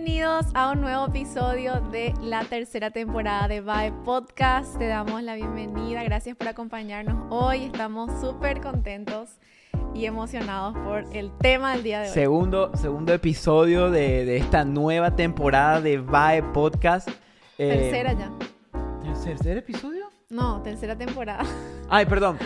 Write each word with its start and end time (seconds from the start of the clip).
Bienvenidos 0.00 0.46
a 0.54 0.70
un 0.70 0.80
nuevo 0.80 1.06
episodio 1.06 1.80
de 1.90 2.14
la 2.22 2.44
tercera 2.44 2.92
temporada 2.92 3.48
de 3.48 3.60
Vibe 3.60 4.04
Podcast. 4.04 4.78
Te 4.78 4.86
damos 4.86 5.24
la 5.24 5.34
bienvenida. 5.34 6.04
Gracias 6.04 6.36
por 6.36 6.46
acompañarnos 6.46 7.26
hoy. 7.30 7.64
Estamos 7.64 8.08
súper 8.20 8.60
contentos 8.60 9.30
y 9.96 10.04
emocionados 10.04 10.78
por 10.84 11.04
el 11.16 11.32
tema 11.38 11.72
del 11.72 11.82
día 11.82 11.98
de 11.98 12.06
hoy. 12.06 12.14
Segundo, 12.14 12.70
segundo 12.76 13.12
episodio 13.12 13.90
de, 13.90 14.24
de 14.24 14.36
esta 14.36 14.64
nueva 14.64 15.16
temporada 15.16 15.80
de 15.80 15.96
Vibe 15.98 16.52
Podcast. 16.54 17.08
Eh, 17.58 17.90
tercera 17.90 18.12
ya. 18.12 18.30
¿El 19.04 19.20
tercer 19.20 19.56
episodio? 19.56 20.06
No, 20.30 20.62
tercera 20.62 20.94
temporada. 20.94 21.42
Ay, 21.88 22.06
perdón. 22.06 22.38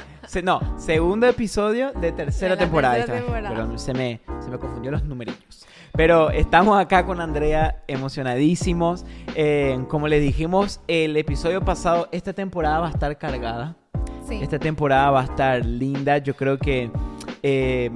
no, 0.43 0.79
segundo 0.79 1.27
episodio 1.27 1.93
de 1.93 2.13
tercera 2.13 2.57
De 2.57 2.63
temporada. 2.63 2.95
tercera 2.95 3.19
temporada. 3.19 3.51
Perdón, 3.51 3.79
se 3.79 3.93
me, 3.93 4.23
se 4.41 4.49
me 4.49 4.59
confundió 4.59 4.91
los 4.91 5.05
numeritos. 5.05 5.67
Pero 5.95 6.31
estamos 6.31 6.81
acá 6.81 7.05
con 7.05 7.21
Andrea 7.21 7.83
emocionadísimos. 7.87 9.05
Eh, 9.35 9.79
como 9.89 10.09
les 10.09 10.23
dijimos 10.23 10.81
el 10.89 11.17
episodio 11.17 11.61
pasado, 11.61 12.09
esta 12.13 12.33
temporada 12.33 12.81
va 12.81 12.87
a 12.89 12.91
estar 12.91 13.17
cargada. 13.19 13.77
Sí. 14.27 14.39
Esta 14.41 14.59
temporada 14.59 15.11
va 15.11 15.21
a 15.21 15.25
estar 15.25 15.65
linda. 15.65 16.19
Yo 16.19 16.35
creo 16.35 16.59
que 16.59 16.91
eh, 17.43 17.91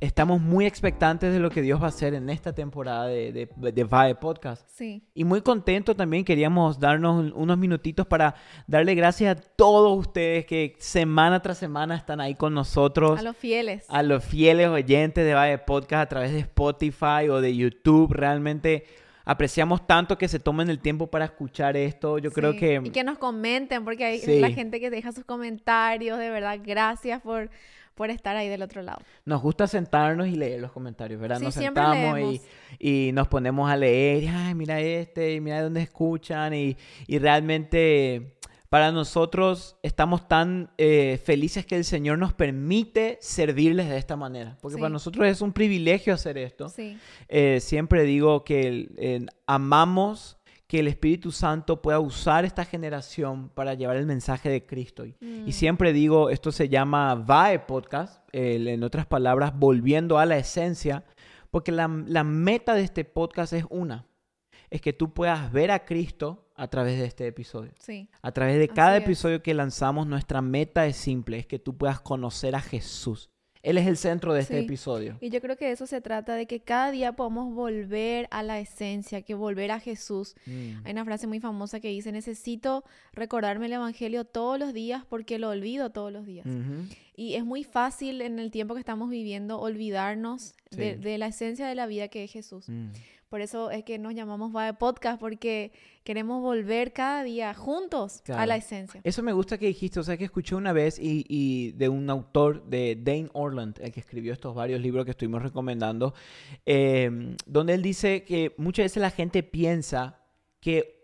estamos 0.00 0.40
muy 0.40 0.64
expectantes 0.66 1.32
de 1.32 1.40
lo 1.40 1.50
que 1.50 1.60
Dios 1.62 1.80
va 1.80 1.86
a 1.86 1.88
hacer 1.88 2.14
en 2.14 2.30
esta 2.30 2.52
temporada 2.54 3.06
de, 3.06 3.32
de, 3.32 3.72
de 3.72 3.84
Vibe 3.84 4.14
Podcast. 4.16 4.64
Sí. 4.70 5.02
Y 5.14 5.24
muy 5.24 5.40
contento 5.42 5.96
también 5.96 6.24
queríamos 6.24 6.78
darnos 6.78 7.16
un- 7.18 7.32
unos 7.34 7.58
minutitos 7.58 8.06
para 8.06 8.34
darle 8.66 8.94
gracias 8.94 9.36
a 9.36 9.40
todos 9.40 9.98
ustedes 9.98 10.46
que 10.46 10.76
semana 10.78 11.40
tras 11.42 11.58
semana 11.58 11.96
están 11.96 12.20
ahí 12.20 12.34
con 12.34 12.54
nosotros. 12.54 13.18
A 13.18 13.22
los 13.22 13.36
fieles. 13.36 13.84
A 13.88 14.02
los 14.02 14.24
fieles 14.24 14.68
oyentes 14.68 15.24
de 15.24 15.34
Valle 15.34 15.58
Podcast 15.58 16.02
a 16.04 16.08
través 16.08 16.32
de 16.32 16.38
Spotify 16.40 17.28
o 17.30 17.40
de 17.40 17.56
YouTube. 17.56 18.12
Realmente 18.12 18.84
apreciamos 19.24 19.86
tanto 19.86 20.16
que 20.16 20.26
se 20.28 20.38
tomen 20.38 20.70
el 20.70 20.78
tiempo 20.78 21.08
para 21.08 21.26
escuchar 21.26 21.76
esto. 21.76 22.18
Yo 22.18 22.30
creo 22.30 22.52
Sí. 22.52 22.58
que... 22.58 22.80
Y 22.84 22.90
que 22.90 23.04
nos 23.04 23.18
comenten, 23.18 23.84
porque 23.84 24.04
hay 24.04 24.18
Sí. 24.20 24.40
la 24.40 24.50
gente 24.50 24.80
que 24.80 24.88
deja 24.90 25.12
sus 25.12 25.24
comentarios. 25.24 26.18
De 26.18 26.30
verdad, 26.30 26.58
gracias 26.64 27.20
por, 27.20 27.50
por 27.98 28.08
estar 28.10 28.34
ahí 28.36 28.48
del 28.48 28.62
otro 28.62 28.80
lado. 28.80 29.00
Nos 29.26 29.42
gusta 29.42 29.66
sentarnos 29.66 30.26
y 30.28 30.36
leer 30.36 30.60
los 30.60 30.72
comentarios, 30.72 31.20
¿verdad? 31.20 31.38
Sí, 31.38 31.44
nos 31.44 31.54
sentamos 31.54 32.18
y, 32.20 32.40
y 33.08 33.12
nos 33.12 33.28
ponemos 33.28 33.70
a 33.70 33.76
leer, 33.76 34.22
y, 34.22 34.28
ay, 34.28 34.54
mira 34.54 34.80
este, 34.80 35.34
y 35.34 35.40
mira 35.40 35.62
dónde 35.62 35.82
escuchan, 35.82 36.54
y, 36.54 36.76
y 37.06 37.18
realmente 37.18 38.34
para 38.70 38.92
nosotros 38.92 39.76
estamos 39.82 40.28
tan 40.28 40.70
eh, 40.78 41.18
felices 41.24 41.64
que 41.66 41.74
el 41.74 41.84
Señor 41.84 42.18
nos 42.18 42.34
permite 42.34 43.18
servirles 43.20 43.88
de 43.88 43.96
esta 43.98 44.14
manera, 44.14 44.58
porque 44.60 44.74
Sí. 44.76 44.80
para 44.80 44.90
nosotros 44.92 45.26
es 45.26 45.40
un 45.40 45.52
privilegio 45.52 46.12
hacer 46.14 46.36
esto. 46.38 46.68
Sí. 46.68 46.98
Eh, 47.28 47.60
siempre 47.60 48.04
digo 48.04 48.44
que 48.44 48.88
eh, 48.98 49.26
amamos 49.46 50.37
que 50.68 50.80
el 50.80 50.86
Espíritu 50.88 51.32
Santo 51.32 51.80
pueda 51.82 51.98
usar 51.98 52.44
esta 52.44 52.64
generación 52.64 53.48
para 53.48 53.72
llevar 53.74 53.96
el 53.96 54.04
mensaje 54.06 54.50
de 54.50 54.66
Cristo. 54.66 55.06
Y, 55.06 55.16
y 55.20 55.24
Mm. 55.48 55.52
siempre 55.52 55.92
digo, 55.94 56.28
esto 56.30 56.52
se 56.52 56.68
llama 56.68 57.14
VAE 57.14 57.60
Podcast, 57.60 58.22
en 58.32 58.82
otras 58.84 59.06
palabras, 59.06 59.52
volviendo 59.58 60.18
a 60.18 60.26
la 60.26 60.36
esencia, 60.36 61.04
porque 61.50 61.72
la, 61.72 61.88
la 62.06 62.22
meta 62.22 62.74
de 62.74 62.82
este 62.82 63.04
podcast 63.06 63.54
es 63.54 63.64
una, 63.70 64.06
es 64.68 64.82
que 64.82 64.92
tú 64.92 65.14
puedas 65.14 65.50
ver 65.50 65.70
a 65.70 65.86
Cristo 65.86 66.44
a 66.54 66.68
través 66.68 66.98
de 66.98 67.06
este 67.06 67.26
episodio. 67.26 67.70
Sí. 67.78 68.10
A 68.20 68.32
través 68.32 68.58
de 68.58 68.68
cada 68.68 68.90
Así 68.96 68.98
es. 68.98 69.04
episodio 69.04 69.42
que 69.42 69.54
lanzamos, 69.54 70.06
nuestra 70.06 70.42
meta 70.42 70.86
es 70.86 70.96
simple, 70.96 71.38
es 71.38 71.46
que 71.46 71.58
tú 71.58 71.78
puedas 71.78 72.00
conocer 72.00 72.54
a 72.54 72.60
Jesús. 72.60 73.30
Él 73.62 73.76
es 73.78 73.86
el 73.86 73.96
centro 73.96 74.32
de 74.32 74.40
este 74.40 74.58
Sí. 74.58 74.64
episodio. 74.64 75.16
Y 75.20 75.30
yo 75.30 75.40
creo 75.40 75.56
que 75.56 75.66
de 75.66 75.72
eso 75.72 75.86
se 75.86 76.00
trata, 76.00 76.34
de 76.34 76.46
que 76.46 76.60
cada 76.60 76.90
día 76.90 77.12
podamos 77.12 77.54
volver 77.54 78.28
a 78.30 78.42
la 78.42 78.60
esencia, 78.60 79.22
que 79.22 79.34
volver 79.34 79.70
a 79.70 79.80
Jesús. 79.80 80.34
Mm. 80.46 80.84
Hay 80.84 80.92
una 80.92 81.04
frase 81.04 81.26
muy 81.26 81.40
famosa 81.40 81.80
que 81.80 81.88
dice, 81.88 82.12
necesito 82.12 82.84
recordarme 83.12 83.66
el 83.66 83.72
Evangelio 83.72 84.24
todos 84.24 84.58
los 84.58 84.72
días 84.72 85.04
porque 85.08 85.38
lo 85.38 85.50
olvido 85.50 85.90
todos 85.90 86.12
los 86.12 86.24
días. 86.26 86.46
Y 87.16 87.34
es 87.34 87.44
muy 87.44 87.64
fácil 87.64 88.20
en 88.20 88.38
el 88.38 88.50
tiempo 88.50 88.74
que 88.74 88.80
estamos 88.80 89.10
viviendo 89.10 89.60
olvidarnos 89.60 90.54
de 90.70 91.18
la 91.18 91.26
esencia 91.26 91.66
de 91.66 91.74
la 91.74 91.86
vida 91.86 92.08
que 92.08 92.24
es 92.24 92.30
Jesús. 92.32 92.68
Mm. 92.68 92.88
Por 93.28 93.42
eso 93.42 93.70
es 93.70 93.84
que 93.84 93.98
nos 93.98 94.14
llamamos 94.14 94.52
Vibe 94.52 94.74
Podcast, 94.74 95.20
porque 95.20 95.70
queremos 96.02 96.40
volver 96.40 96.94
cada 96.94 97.22
día 97.22 97.52
juntos 97.52 98.22
a 98.28 98.46
la 98.46 98.56
esencia. 98.56 99.02
Eso 99.04 99.22
me 99.22 99.32
gusta 99.32 99.58
que 99.58 99.66
dijiste, 99.66 100.00
o 100.00 100.02
sea, 100.02 100.16
que 100.16 100.24
escuché 100.24 100.54
una 100.54 100.72
vez 100.72 100.98
y, 100.98 101.26
y 101.28 101.72
de 101.72 101.90
un 101.90 102.08
autor, 102.08 102.64
de 102.64 102.96
Dane 102.96 103.28
Orland, 103.34 103.78
el 103.80 103.92
que 103.92 104.00
escribió 104.00 104.32
estos 104.32 104.54
varios 104.54 104.80
libros 104.80 105.04
que 105.04 105.10
estuvimos 105.10 105.42
recomendando, 105.42 106.14
eh, 106.64 107.36
donde 107.44 107.74
él 107.74 107.82
dice 107.82 108.24
que 108.24 108.54
muchas 108.56 108.84
veces 108.84 109.02
la 109.02 109.10
gente 109.10 109.42
piensa 109.42 110.20
que 110.60 110.98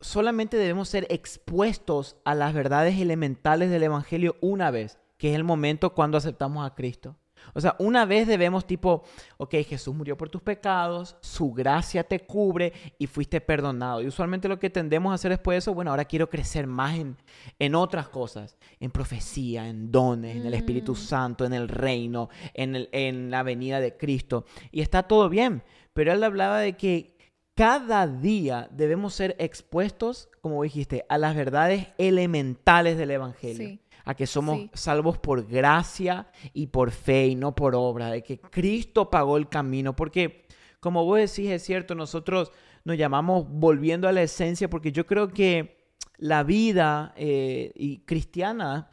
solamente 0.00 0.56
debemos 0.56 0.88
ser 0.88 1.06
expuestos 1.10 2.16
a 2.24 2.34
las 2.34 2.54
verdades 2.54 2.98
elementales 2.98 3.70
del 3.70 3.82
Evangelio 3.82 4.36
una 4.40 4.70
vez, 4.70 4.98
que 5.18 5.30
es 5.30 5.36
el 5.36 5.44
momento 5.44 5.92
cuando 5.92 6.16
aceptamos 6.16 6.66
a 6.66 6.74
Cristo. 6.74 7.16
O 7.54 7.60
sea, 7.60 7.76
una 7.78 8.04
vez 8.04 8.26
debemos 8.26 8.66
tipo, 8.66 9.04
ok, 9.38 9.54
Jesús 9.66 9.94
murió 9.94 10.16
por 10.16 10.28
tus 10.28 10.42
pecados, 10.42 11.16
su 11.20 11.52
gracia 11.52 12.04
te 12.04 12.20
cubre 12.20 12.72
y 12.98 13.06
fuiste 13.06 13.40
perdonado. 13.40 14.02
Y 14.02 14.06
usualmente 14.06 14.48
lo 14.48 14.58
que 14.58 14.70
tendemos 14.70 15.10
a 15.12 15.14
hacer 15.14 15.30
después 15.30 15.54
de 15.54 15.58
eso, 15.58 15.74
bueno, 15.74 15.90
ahora 15.90 16.04
quiero 16.04 16.28
crecer 16.28 16.66
más 16.66 16.96
en, 16.96 17.16
en 17.58 17.74
otras 17.74 18.08
cosas, 18.08 18.56
en 18.80 18.90
profecía, 18.90 19.68
en 19.68 19.90
dones, 19.90 20.36
en 20.36 20.46
el 20.46 20.54
Espíritu 20.54 20.92
Mm. 20.92 20.96
Santo, 20.96 21.44
en 21.44 21.52
el 21.54 21.68
reino, 21.68 22.28
en, 22.54 22.76
el- 22.76 22.88
en 22.92 23.30
la 23.30 23.42
venida 23.42 23.80
de 23.80 23.96
Cristo. 23.96 24.44
Y 24.70 24.80
está 24.80 25.04
todo 25.04 25.28
bien, 25.28 25.62
pero 25.92 26.12
él 26.12 26.22
hablaba 26.24 26.58
de 26.58 26.74
que 26.76 27.16
cada 27.54 28.06
día 28.06 28.68
debemos 28.70 29.14
ser 29.14 29.34
expuestos, 29.38 30.28
como 30.42 30.62
dijiste, 30.62 31.06
a 31.08 31.16
las 31.16 31.34
verdades 31.34 31.86
elementales 31.96 32.98
del 32.98 33.12
Evangelio 33.12 33.68
Sí. 33.68 33.80
A 34.06 34.14
que 34.14 34.26
somos 34.26 34.56
Sí. 34.58 34.70
salvos 34.72 35.18
por 35.18 35.46
gracia 35.46 36.28
y 36.54 36.68
por 36.68 36.90
fe 36.90 37.26
y 37.26 37.34
no 37.34 37.54
por 37.54 37.74
obra, 37.74 38.10
de 38.10 38.22
que 38.22 38.38
Cristo 38.40 39.10
pagó 39.10 39.36
el 39.36 39.48
camino, 39.48 39.94
porque 39.94 40.46
como 40.80 41.04
vos 41.04 41.18
decís, 41.18 41.50
es 41.50 41.62
cierto, 41.62 41.94
nosotros 41.94 42.52
nos 42.84 42.96
llamamos 42.96 43.46
volviendo 43.48 44.08
a 44.08 44.12
la 44.12 44.22
esencia, 44.22 44.70
porque 44.70 44.92
yo 44.92 45.04
creo 45.06 45.28
que 45.28 45.90
la 46.18 46.44
vida 46.44 47.12
eh, 47.16 47.72
y 47.74 47.98
cristiana 48.06 48.88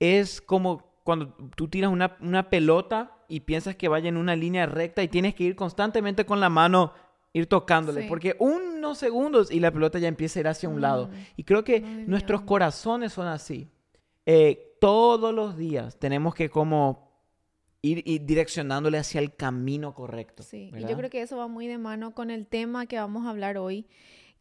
es 0.00 0.40
como 0.40 0.82
cuando 1.04 1.28
tú 1.54 1.68
tiras 1.68 1.90
una, 1.90 2.16
una 2.20 2.50
pelota 2.50 3.12
y 3.28 3.40
piensas 3.40 3.76
que 3.76 3.86
vaya 3.88 4.08
en 4.08 4.16
una 4.16 4.34
línea 4.34 4.66
recta 4.66 5.02
y 5.02 5.08
tienes 5.08 5.34
que 5.36 5.44
ir 5.44 5.54
constantemente 5.56 6.26
con 6.26 6.40
la 6.40 6.48
mano, 6.48 6.92
ir 7.32 7.46
tocándole, 7.46 8.02
Sí. 8.02 8.08
porque 8.08 8.34
unos 8.40 8.98
segundos 8.98 9.50
y 9.52 9.60
la 9.60 9.70
pelota 9.70 9.98
ya 10.00 10.08
empieza 10.08 10.38
a 10.38 10.40
ir 10.40 10.48
hacia 10.48 10.68
un 10.68 10.80
lado. 10.80 11.06
Mm. 11.08 11.12
Y 11.36 11.44
creo 11.44 11.62
que 11.62 11.80
nuestros 11.80 12.42
corazones 12.42 13.12
son 13.12 13.28
así. 13.28 13.70
Eh, 14.26 14.76
todos 14.80 15.32
los 15.34 15.56
días 15.56 15.98
tenemos 15.98 16.34
que 16.34 16.50
como 16.50 17.06
ir, 17.82 18.02
ir 18.06 18.24
direccionándole 18.26 18.98
hacia 18.98 19.20
el 19.20 19.34
camino 19.34 19.94
correcto. 19.94 20.42
Sí, 20.42 20.68
y 20.68 20.72
¿verdad? 20.72 20.88
yo 20.88 20.96
creo 20.96 21.10
que 21.10 21.22
eso 21.22 21.36
va 21.36 21.46
muy 21.48 21.66
de 21.66 21.78
mano 21.78 22.12
con 22.12 22.30
el 22.30 22.46
tema 22.46 22.86
que 22.86 22.98
vamos 22.98 23.24
a 23.26 23.30
hablar 23.30 23.56
hoy, 23.56 23.86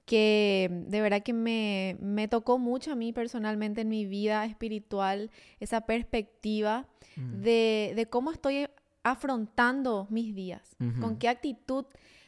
que 0.05 0.69
de 0.87 1.01
verdad 1.01 1.23
que 1.23 1.33
me, 1.33 1.97
me 1.99 2.27
tocó 2.27 2.57
mucho 2.57 2.91
a 2.91 2.95
mí 2.95 3.13
personalmente 3.13 3.81
en 3.81 3.89
mi 3.89 4.05
vida 4.05 4.45
espiritual, 4.45 5.31
esa 5.59 5.81
perspectiva 5.81 6.87
Mm. 7.17 7.41
de, 7.43 7.93
de 7.95 8.05
cómo 8.07 8.29
estoy 8.31 8.67
afrontando 9.03 10.05
mis 10.09 10.35
días, 10.35 10.75
con 10.99 11.17
qué 11.17 11.29
actitud, 11.29 11.85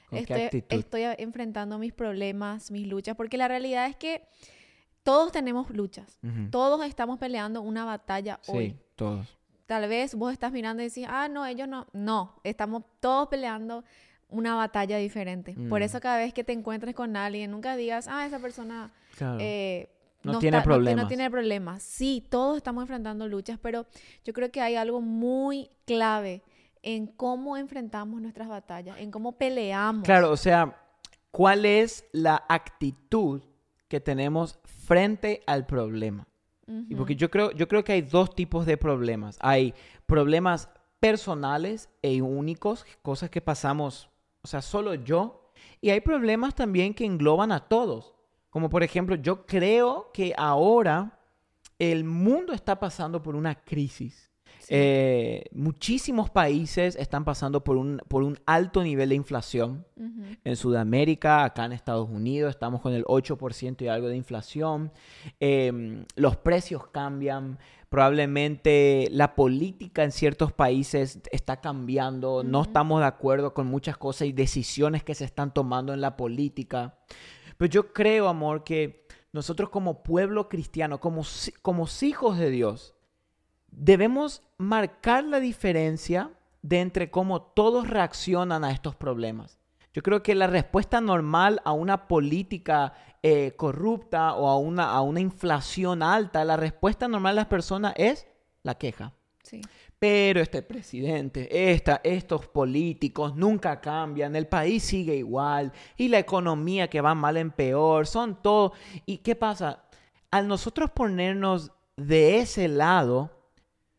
¿Con 0.09 0.23
qué 0.25 0.33
estoy, 0.33 0.41
actitud? 0.43 0.77
estoy 0.79 1.03
a- 1.03 1.13
enfrentando 1.17 1.77
mis 1.77 1.91
problemas, 1.93 2.71
mis 2.71 2.87
luchas, 2.87 3.15
porque 3.17 3.35
la 3.37 3.47
realidad 3.49 3.87
es 3.87 3.95
que 3.97 4.21
todos 5.07 5.31
tenemos 5.31 5.69
luchas, 5.69 6.19
todos 6.51 6.85
estamos 6.85 7.17
peleando 7.17 7.61
una 7.61 7.85
batalla 7.85 8.41
hoy. 8.47 8.71
Sí, 8.71 8.75
todos. 8.97 9.37
Tal 9.65 9.87
vez 9.87 10.15
vos 10.15 10.33
estás 10.33 10.51
mirando 10.51 10.83
y 10.83 10.87
decís, 10.89 11.07
ah, 11.09 11.29
no, 11.29 11.45
ellos 11.45 11.65
no. 11.69 11.87
No, 11.93 12.35
estamos 12.43 12.83
todos 12.99 13.29
peleando 13.29 13.85
una 14.27 14.55
batalla 14.55 14.97
diferente. 14.97 15.53
Por 15.69 15.79
Mm. 15.79 15.83
eso 15.83 16.01
cada 16.01 16.17
vez 16.17 16.33
que 16.33 16.43
te 16.43 16.51
encuentres 16.51 16.93
con 16.93 17.15
alguien, 17.15 17.51
nunca 17.51 17.77
digas, 17.77 18.09
ah, 18.09 18.25
esa 18.25 18.39
persona 18.39 18.91
Claro. 19.17 19.37
eh, 19.39 19.89
No 20.23 20.39
tiene 20.39 20.57
está- 20.57 20.67
no 20.69 20.73
problemas. 20.75 21.03
No, 21.05 21.07
tiene 21.07 21.31
problemas. 21.31 21.83
Sí, 21.83 22.27
todos 22.29 22.57
estamos 22.57 22.81
enfrentando 22.81 23.29
luchas, 23.29 23.57
pero 23.61 23.85
yo 24.25 24.33
creo 24.33 24.51
que 24.51 24.59
hay 24.59 24.75
algo 24.75 24.99
muy 24.99 25.69
clave 25.85 26.43
en 26.83 27.07
cómo 27.07 27.55
enfrentamos 27.55 28.19
nuestras 28.21 28.49
batallas, 28.49 28.97
en 28.99 29.09
cómo 29.11 29.37
peleamos. 29.37 30.03
Claro, 30.03 30.31
o 30.31 30.37
sea, 30.37 30.75
¿cuál 31.31 31.65
es 31.65 32.03
la 32.11 32.43
actitud 32.49 33.41
que 33.87 33.99
tenemos 33.99 34.59
frente 34.63 35.43
al 35.47 35.65
problema? 35.65 36.27
Y 36.89 36.95
porque 36.95 37.15
yo 37.15 37.31
creo, 37.31 37.51
yo 37.51 37.69
creo 37.69 37.85
que 37.85 37.93
hay 37.93 38.01
dos 38.01 38.35
tipos 38.35 38.65
de 38.65 38.75
problemas. 38.75 39.37
Hay 39.39 39.73
problemas 40.05 40.69
personales 40.99 41.89
e 42.01 42.21
únicos, 42.21 42.85
cosas 43.01 43.29
que 43.29 43.39
pasamos, 43.39 44.09
o 44.41 44.47
sea, 44.47 44.61
solo 44.61 44.93
yo. 44.93 45.53
Y 45.79 45.91
hay 45.91 46.01
problemas 46.01 46.55
también 46.55 46.93
que 46.93 47.05
engloban 47.05 47.53
a 47.53 47.61
todos. 47.61 48.15
Como 48.49 48.69
por 48.69 48.83
ejemplo, 48.83 49.15
yo 49.15 49.45
creo 49.45 50.11
que 50.13 50.33
ahora 50.37 51.19
el 51.79 52.03
mundo 52.03 52.51
está 52.51 52.79
pasando 52.79 53.21
por 53.21 53.35
una 53.35 53.55
crisis. 53.55 54.26
Eh, 54.69 55.45
muchísimos 55.53 56.29
países 56.29 56.97
están 56.97 57.23
pasando 57.23 57.63
por 57.63 57.77
un, 57.77 58.01
por 58.07 58.23
un 58.23 58.37
alto 58.45 58.83
nivel 58.83 59.09
de 59.09 59.15
inflación. 59.15 59.85
En 60.43 60.55
Sudamérica, 60.55 61.43
acá 61.43 61.65
en 61.65 61.71
Estados 61.71 62.09
Unidos, 62.09 62.51
estamos 62.51 62.81
con 62.81 62.93
el 62.93 63.05
8% 63.05 63.81
y 63.81 63.87
algo 63.87 64.07
de 64.07 64.15
inflación. 64.15 64.91
Em, 65.39 66.05
los 66.15 66.35
precios 66.37 66.87
cambian. 66.87 67.59
Probablemente 67.89 69.07
la 69.11 69.35
política 69.35 70.03
en 70.03 70.11
ciertos 70.11 70.51
países 70.51 71.21
está 71.31 71.61
cambiando. 71.61 72.43
No 72.43 72.63
estamos 72.63 72.99
de 72.99 73.07
acuerdo 73.07 73.53
con 73.53 73.67
muchas 73.67 73.97
cosas 73.97 74.27
y 74.27 74.33
decisiones 74.33 75.03
que 75.03 75.15
se 75.15 75.23
están 75.23 75.53
tomando 75.53 75.93
en 75.93 76.01
la 76.01 76.17
política. 76.17 76.97
Pero 77.57 77.71
yo 77.71 77.93
creo, 77.93 78.27
amor, 78.27 78.65
que 78.65 79.07
nosotros 79.31 79.69
como 79.69 80.03
pueblo 80.03 80.49
cristiano, 80.49 80.99
como, 80.99 81.23
como 81.61 81.87
hijos 82.01 82.37
de 82.37 82.49
Dios, 82.49 82.96
debemos 83.77 84.43
marcar 84.57 85.23
la 85.23 85.39
diferencia 85.39 86.31
de 86.63 86.81
entre 86.81 87.11
cómo 87.11 87.41
todos 87.41 87.87
reaccionan 87.87 88.63
a 88.63 88.71
estos 88.71 88.95
problemas. 88.95 89.59
Yo 89.93 90.01
creo 90.01 90.21
que 90.21 90.35
la 90.35 90.47
respuesta 90.47 90.99
normal 90.99 91.61
a 91.63 91.71
una 91.71 92.07
política 92.07 92.93
eh, 93.23 93.53
corrupta 93.55 94.33
o 94.33 94.47
a 94.47 94.57
una, 94.57 94.91
a 94.91 95.01
una 95.01 95.19
inflación 95.19 96.03
alta, 96.03 96.43
la 96.43 96.57
respuesta 96.57 97.07
normal 97.07 97.35
de 97.35 97.41
las 97.41 97.47
personas 97.47 97.93
es 97.97 98.27
la 98.63 98.75
queja. 98.75 99.13
Pero 99.97 100.41
este 100.41 100.61
presidente, 100.61 101.71
esta, 101.71 102.01
estos 102.03 102.47
políticos 102.47 103.35
nunca 103.35 103.79
cambian, 103.79 104.35
el 104.35 104.47
país 104.47 104.83
sigue 104.83 105.15
igual 105.15 105.71
y 105.95 106.09
la 106.09 106.19
economía 106.19 106.89
que 106.89 107.01
va 107.01 107.15
mal 107.15 107.37
en 107.37 107.51
peor, 107.51 108.05
son 108.05 108.41
todo. 108.41 108.73
¿Y 109.05 109.19
qué 109.19 109.35
pasa? 109.35 109.85
Al 110.29 110.47
nosotros 110.47 110.91
ponernos 110.91 111.71
de 111.95 112.39
ese 112.39 112.67
lado, 112.67 113.36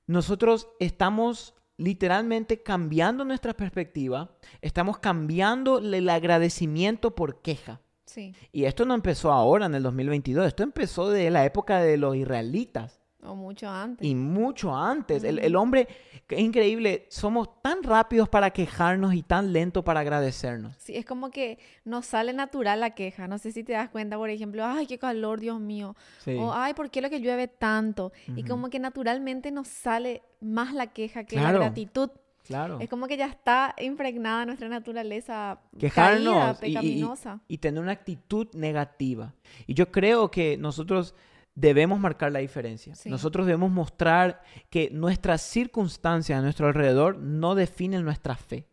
nosotros 0.09 0.69
estamos 0.81 1.55
literalmente 1.77 2.63
cambiando 2.63 3.25
nuestra 3.25 3.55
perspectiva, 3.55 4.37
estamos 4.63 4.99
cambiando 4.99 5.79
el 5.79 6.09
agradecimiento 6.09 7.15
por 7.15 7.41
queja. 7.41 7.81
Sí. 8.07 8.35
Y 8.51 8.65
esto 8.65 8.85
no 8.85 8.95
empezó 8.95 9.31
ahora 9.31 9.67
en 9.67 9.75
el 9.75 9.83
2022, 9.85 10.47
esto 10.49 10.63
empezó 10.65 11.11
de 11.11 11.31
la 11.31 11.45
época 11.45 11.81
de 11.81 11.99
los 11.99 12.17
israelitas. 12.17 12.98
O 13.23 13.35
mucho 13.35 13.69
antes. 13.69 14.07
Y 14.07 14.15
mucho 14.15 14.75
antes. 14.75 15.25
el, 15.25 15.57
hombre, 15.57 15.89
es 16.29 16.39
increíble, 16.39 17.07
somos 17.09 17.61
tan 17.63 17.83
rápidos 17.83 18.29
para 18.29 18.51
quejarnos 18.51 19.13
y 19.15 19.23
tan 19.23 19.53
lentos 19.53 19.83
para 19.83 20.01
agradecernos. 20.01 20.77
Sí, 20.79 20.95
es 20.95 21.05
como 21.05 21.31
que 21.31 21.59
nos 21.85 22.07
sale 22.07 22.33
natural 22.33 22.81
la 22.81 22.91
queja. 22.91 23.27
No 23.27 23.39
sé 23.39 23.51
si 23.51 23.65
te 23.65 23.73
das 23.73 23.89
cuenta, 23.89 24.17
por 24.17 24.31
ejemplo, 24.31 24.65
ay, 24.65 24.87
qué 24.87 24.99
calor, 24.99 25.41
Dios 25.41 25.59
mío. 25.59 25.97
O 26.39 26.53
ay, 26.53 26.75
¿por 26.75 26.91
qué 26.91 27.01
lo 27.01 27.11
que 27.11 27.21
llueve 27.21 27.49
tanto? 27.49 28.13
Y 28.37 28.45
como 28.45 28.71
que 28.71 28.79
naturalmente 28.79 29.51
nos 29.51 29.67
sale 29.69 30.23
más 30.41 30.73
la 30.73 30.89
queja 30.89 31.25
que 31.25 31.37
la 31.37 31.53
gratitud. 31.53 32.11
Claro. 32.47 32.79
Es 32.81 32.89
como 32.89 33.07
que 33.09 33.19
ya 33.19 33.27
está 33.27 33.75
impregnada 33.79 34.47
nuestra 34.47 34.69
naturaleza 34.69 35.61
Quejarnos 35.79 36.57
pecaminosa. 36.57 37.41
y 37.47 37.59
tener 37.59 37.83
una 37.83 37.93
actitud 37.93 38.49
negativa. 38.55 39.35
Y 39.67 39.75
yo 39.75 39.91
creo 39.91 40.31
que 40.31 40.57
nosotros 40.57 41.15
debemos 41.59 41.99
marcar 41.99 42.31
la 42.31 42.39
diferencia. 42.39 42.95
Nosotros 43.07 43.45
debemos 43.47 43.73
mostrar 43.73 44.43
que 44.71 44.91
nuestras 44.93 45.43
circunstancias 45.43 46.39
a 46.39 46.43
nuestro 46.43 46.69
alrededor 46.69 47.19
no 47.19 47.57
definen 47.57 48.05
nuestra 48.05 48.37
fe. 48.37 48.69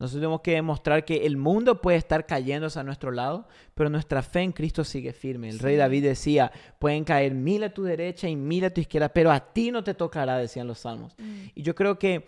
Nosotros 0.00 0.20
tenemos 0.20 0.40
que 0.40 0.54
demostrar 0.54 1.04
que 1.04 1.26
el 1.26 1.36
mundo 1.36 1.80
puede 1.80 1.96
estar 1.96 2.26
cayéndose 2.26 2.80
a 2.80 2.82
nuestro 2.82 3.12
lado, 3.12 3.46
pero 3.74 3.88
nuestra 3.88 4.22
fe 4.22 4.40
en 4.40 4.50
Cristo 4.50 4.82
sigue 4.82 5.12
firme. 5.12 5.48
El 5.48 5.60
rey 5.60 5.76
David 5.76 6.02
decía, 6.02 6.50
pueden 6.80 7.04
caer 7.04 7.34
mil 7.34 7.62
a 7.62 7.72
tu 7.72 7.84
derecha 7.84 8.28
y 8.28 8.34
mil 8.34 8.64
a 8.64 8.70
tu 8.70 8.80
izquierda, 8.80 9.10
pero 9.10 9.30
a 9.30 9.52
ti 9.52 9.70
no 9.70 9.84
te 9.84 9.94
tocará, 9.94 10.36
decían 10.36 10.66
los 10.66 10.80
salmos. 10.80 11.14
Mm. 11.18 11.50
Y 11.54 11.62
yo 11.62 11.76
creo 11.76 12.00
que 12.00 12.26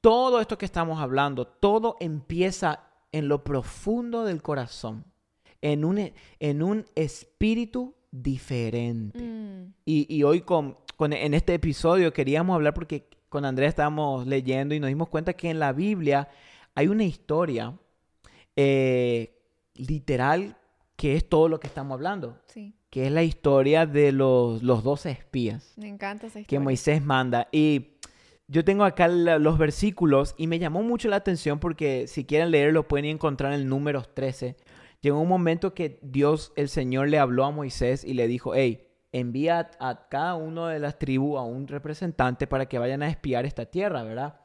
todo 0.00 0.40
esto 0.40 0.56
que 0.56 0.66
estamos 0.66 1.00
hablando, 1.00 1.48
todo 1.48 1.96
empieza 1.98 2.84
en 3.10 3.26
lo 3.26 3.42
profundo 3.42 4.24
del 4.24 4.40
corazón, 4.40 5.04
en 5.60 5.84
un, 5.84 6.12
en 6.38 6.62
un 6.62 6.86
espíritu 6.94 7.96
diferente. 8.10 9.18
Mm. 9.18 9.74
Y, 9.84 10.22
hoy 10.22 10.40
con, 10.42 10.76
en 10.98 11.34
este 11.34 11.54
episodio 11.54 12.12
queríamos 12.12 12.54
hablar 12.54 12.74
porque 12.74 13.08
con 13.28 13.44
Andrea 13.44 13.68
estábamos 13.68 14.26
leyendo 14.26 14.74
y 14.74 14.80
nos 14.80 14.88
dimos 14.88 15.08
cuenta 15.08 15.34
que 15.34 15.50
en 15.50 15.58
la 15.58 15.72
Biblia 15.72 16.28
hay 16.74 16.88
una 16.88 17.04
historia 17.04 17.74
eh, 18.56 19.36
literal 19.74 20.56
que 20.96 21.14
es 21.14 21.28
todo 21.28 21.48
lo 21.48 21.60
que 21.60 21.66
estamos 21.66 21.94
hablando. 21.94 22.38
Que 22.90 23.06
es 23.06 23.12
la 23.12 23.22
historia 23.22 23.86
de 23.86 24.12
los, 24.12 24.62
los 24.62 24.82
12 24.82 25.10
espías. 25.10 25.74
Me 25.76 25.88
encanta 25.88 26.26
esa 26.26 26.40
historia. 26.40 26.58
Que 26.58 26.62
Moisés 26.62 27.02
manda. 27.02 27.48
Y 27.52 27.98
yo 28.48 28.64
tengo 28.64 28.84
acá 28.84 29.08
los 29.08 29.58
versículos 29.58 30.34
y 30.38 30.46
me 30.46 30.58
llamó 30.58 30.82
mucho 30.82 31.08
la 31.08 31.16
atención 31.16 31.60
porque 31.60 32.06
si 32.06 32.24
quieren 32.24 32.50
leerlo 32.50 32.88
pueden 32.88 33.04
encontrar 33.04 33.52
en 33.52 33.60
el 33.60 33.68
número 33.68 34.02
13. 34.02 34.56
Llegó 35.00 35.20
un 35.20 35.28
momento 35.28 35.74
que 35.74 35.98
Dios, 36.02 36.52
el 36.56 36.68
Señor, 36.68 37.08
le 37.08 37.18
habló 37.18 37.44
a 37.44 37.50
Moisés 37.50 38.04
y 38.04 38.14
le 38.14 38.26
dijo, 38.26 38.54
hey, 38.54 38.88
envía 39.12 39.70
a 39.78 40.08
cada 40.08 40.34
uno 40.34 40.66
de 40.66 40.78
las 40.78 40.98
tribus 40.98 41.38
a 41.38 41.42
un 41.42 41.68
representante 41.68 42.46
para 42.46 42.66
que 42.66 42.78
vayan 42.78 43.02
a 43.02 43.08
espiar 43.08 43.46
esta 43.46 43.66
tierra, 43.66 44.02
¿verdad? 44.02 44.40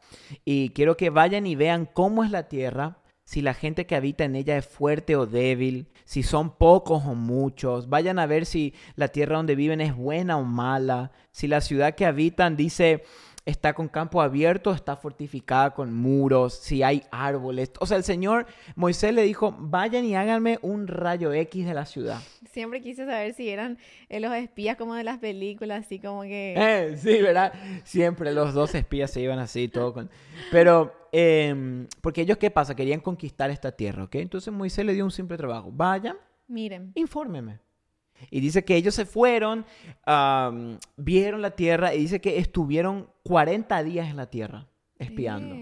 Y 0.45 0.69
quiero 0.69 0.95
que 0.95 1.09
vayan 1.09 1.47
y 1.47 1.55
vean 1.55 1.89
cómo 1.91 2.23
es 2.23 2.31
la 2.31 2.47
tierra, 2.47 2.99
si 3.25 3.41
la 3.41 3.53
gente 3.53 3.85
que 3.85 3.95
habita 3.95 4.25
en 4.25 4.35
ella 4.35 4.57
es 4.57 4.65
fuerte 4.65 5.15
o 5.15 5.25
débil, 5.25 5.87
si 6.03 6.23
son 6.23 6.57
pocos 6.57 7.03
o 7.05 7.15
muchos, 7.15 7.89
vayan 7.89 8.19
a 8.19 8.25
ver 8.25 8.45
si 8.45 8.73
la 8.95 9.07
tierra 9.07 9.37
donde 9.37 9.55
viven 9.55 9.81
es 9.81 9.95
buena 9.95 10.37
o 10.37 10.43
mala, 10.43 11.11
si 11.31 11.47
la 11.47 11.61
ciudad 11.61 11.95
que 11.95 12.05
habitan 12.05 12.57
dice 12.57 13.03
está 13.45 13.73
con 13.73 13.87
campo 13.87 14.21
abierto, 14.21 14.71
está 14.71 14.95
fortificada 14.95 15.71
con 15.71 15.93
muros, 15.93 16.53
si 16.53 16.83
hay 16.83 17.03
árboles. 17.11 17.71
O 17.79 17.85
sea, 17.85 17.97
el 17.97 18.03
Señor, 18.03 18.45
Moisés 18.75 19.13
le 19.13 19.23
dijo, 19.23 19.55
vayan 19.59 20.05
y 20.05 20.15
háganme 20.15 20.59
un 20.61 20.87
rayo 20.87 21.33
X 21.33 21.65
de 21.65 21.73
la 21.73 21.85
ciudad. 21.85 22.19
Siempre 22.51 22.81
quise 22.81 23.05
saber 23.05 23.33
si 23.33 23.49
eran 23.49 23.77
eh, 24.09 24.19
los 24.19 24.33
espías 24.33 24.77
como 24.77 24.95
de 24.95 25.03
las 25.03 25.19
películas, 25.19 25.85
así 25.85 25.99
como 25.99 26.21
que... 26.23 26.53
Eh, 26.55 26.97
sí, 26.97 27.21
¿verdad? 27.21 27.53
Siempre 27.83 28.31
los 28.31 28.53
dos 28.53 28.75
espías 28.75 29.11
se 29.11 29.21
iban 29.21 29.39
así, 29.39 29.67
todo 29.67 29.93
con... 29.93 30.09
Pero, 30.51 30.93
em, 31.11 31.87
porque 32.01 32.21
ellos, 32.21 32.37
¿qué 32.37 32.51
pasa? 32.51 32.75
Querían 32.75 33.01
conquistar 33.01 33.49
esta 33.49 33.71
tierra, 33.71 34.05
¿ok? 34.05 34.15
Entonces 34.15 34.53
Moisés 34.53 34.85
le 34.85 34.93
dio 34.93 35.03
un 35.03 35.11
simple 35.11 35.37
trabajo. 35.37 35.71
Vayan. 35.71 36.17
Miren. 36.47 36.91
Infórmeme. 36.95 37.59
Y 38.29 38.39
dice 38.39 38.63
que 38.63 38.75
ellos 38.75 38.95
se 38.95 39.05
fueron, 39.05 39.65
vieron 40.97 41.41
la 41.41 41.51
tierra 41.51 41.93
y 41.93 41.99
dice 41.99 42.21
que 42.21 42.37
estuvieron 42.37 43.09
40 43.23 43.83
días 43.83 44.09
en 44.09 44.17
la 44.17 44.29
tierra 44.29 44.67
espiando. 44.99 45.55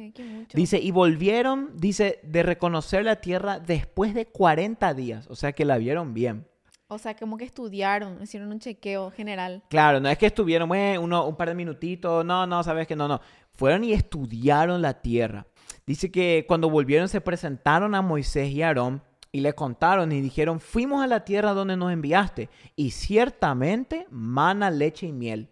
dice, 0.54 0.80
y 0.80 0.92
volvieron, 0.92 1.72
dice, 1.76 2.20
de 2.24 2.44
reconocer 2.44 3.04
la 3.04 3.18
tierra 3.18 3.60
después 3.60 4.14
de 4.14 4.28
40 4.28 4.94
días. 4.94 5.28
O 5.30 5.36
sea 5.36 5.54
que 5.54 5.66
la 5.66 5.78
vieron 5.78 6.14
bien. 6.14 6.48
O 6.88 6.98
sea, 6.98 7.16
como 7.16 7.38
que 7.38 7.46
estudiaron, 7.46 8.22
hicieron 8.22 8.52
un 8.52 8.60
chequeo 8.60 9.12
general. 9.12 9.64
Claro, 9.70 10.02
no 10.02 10.10
es 10.10 10.18
que 10.18 10.26
estuvieron 10.26 10.70
uno, 10.70 11.26
un 11.26 11.36
par 11.38 11.48
de 11.48 11.56
minutitos, 11.56 12.26
no, 12.26 12.46
no, 12.46 12.64
sabes 12.64 12.86
que 12.86 12.98
no, 12.98 13.08
no. 13.08 13.22
Fueron 13.52 13.86
y 13.86 13.94
estudiaron 13.94 14.82
la 14.82 15.02
tierra. 15.02 15.48
Dice 15.86 16.12
que 16.12 16.44
cuando 16.48 16.70
volvieron 16.70 17.08
se 17.08 17.22
presentaron 17.22 17.96
a 17.96 18.02
Moisés 18.02 18.50
y 18.50 18.62
Aarón 18.62 19.02
y 19.32 19.42
le 19.42 19.54
contaron 19.54 20.12
y 20.12 20.22
dijeron, 20.22 20.60
fuimos 20.60 21.04
a 21.04 21.08
la 21.08 21.24
tierra 21.24 21.54
donde 21.54 21.78
nos 21.78 21.92
enviaste 21.92 22.50
y 22.76 22.92
ciertamente 22.92 24.06
mana 24.10 24.70
leche 24.70 25.08
y 25.08 25.12
miel. 25.12 25.50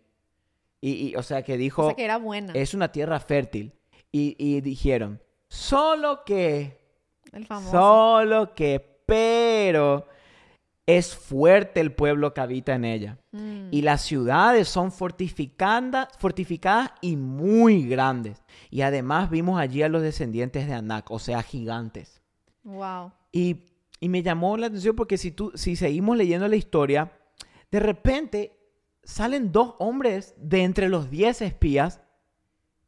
Y, 0.82 1.16
o 1.16 1.24
sea 1.24 1.44
que 1.44 1.58
dijo, 1.58 1.84
o 1.84 1.86
sea 1.88 1.96
que 1.96 2.06
era 2.06 2.18
buena. 2.18 2.54
es 2.54 2.74
una 2.74 2.92
tierra 2.92 3.20
fértil. 3.20 3.74
Y, 4.12 4.62
dijeron, 4.62 5.22
solo 5.50 6.24
que, 6.26 6.80
el 7.32 7.46
famoso. 7.46 7.72
solo 7.72 8.56
que, 8.56 9.02
pero 9.06 10.08
es 10.88 11.16
fuerte 11.16 11.80
el 11.80 11.94
pueblo 11.94 12.34
que 12.34 12.42
habita 12.42 12.74
en 12.74 12.86
ella. 12.86 13.20
Mm. 13.32 13.68
Y 13.70 13.84
las 13.84 14.02
ciudades 14.02 14.68
son 14.68 14.92
fortificadas, 14.92 16.08
fortificadas 16.18 16.90
y 17.02 17.16
muy 17.16 17.88
grandes. 17.88 18.42
Y 18.72 18.82
además 18.82 19.30
vimos 19.30 19.60
allí 19.60 19.84
a 19.84 19.90
los 19.90 20.02
descendientes 20.02 20.66
de 20.66 20.74
Anak, 20.74 21.12
o 21.12 21.20
sea, 21.20 21.44
gigantes. 21.44 22.24
Wow. 22.64 23.12
Y, 23.32 23.66
me 24.08 24.24
llamó 24.24 24.56
la 24.56 24.68
atención 24.68 24.96
porque 24.96 25.18
si, 25.18 25.32
tú, 25.32 25.52
si 25.56 25.76
seguimos 25.76 26.16
leyendo 26.16 26.48
la 26.48 26.56
historia, 26.56 27.12
de 27.72 27.80
repente 27.80 28.58
salen 29.04 29.52
dos 29.52 29.76
hombres 29.80 30.34
de 30.38 30.64
entre 30.64 30.88
los 30.88 31.10
diez 31.10 31.42
espías 31.42 32.02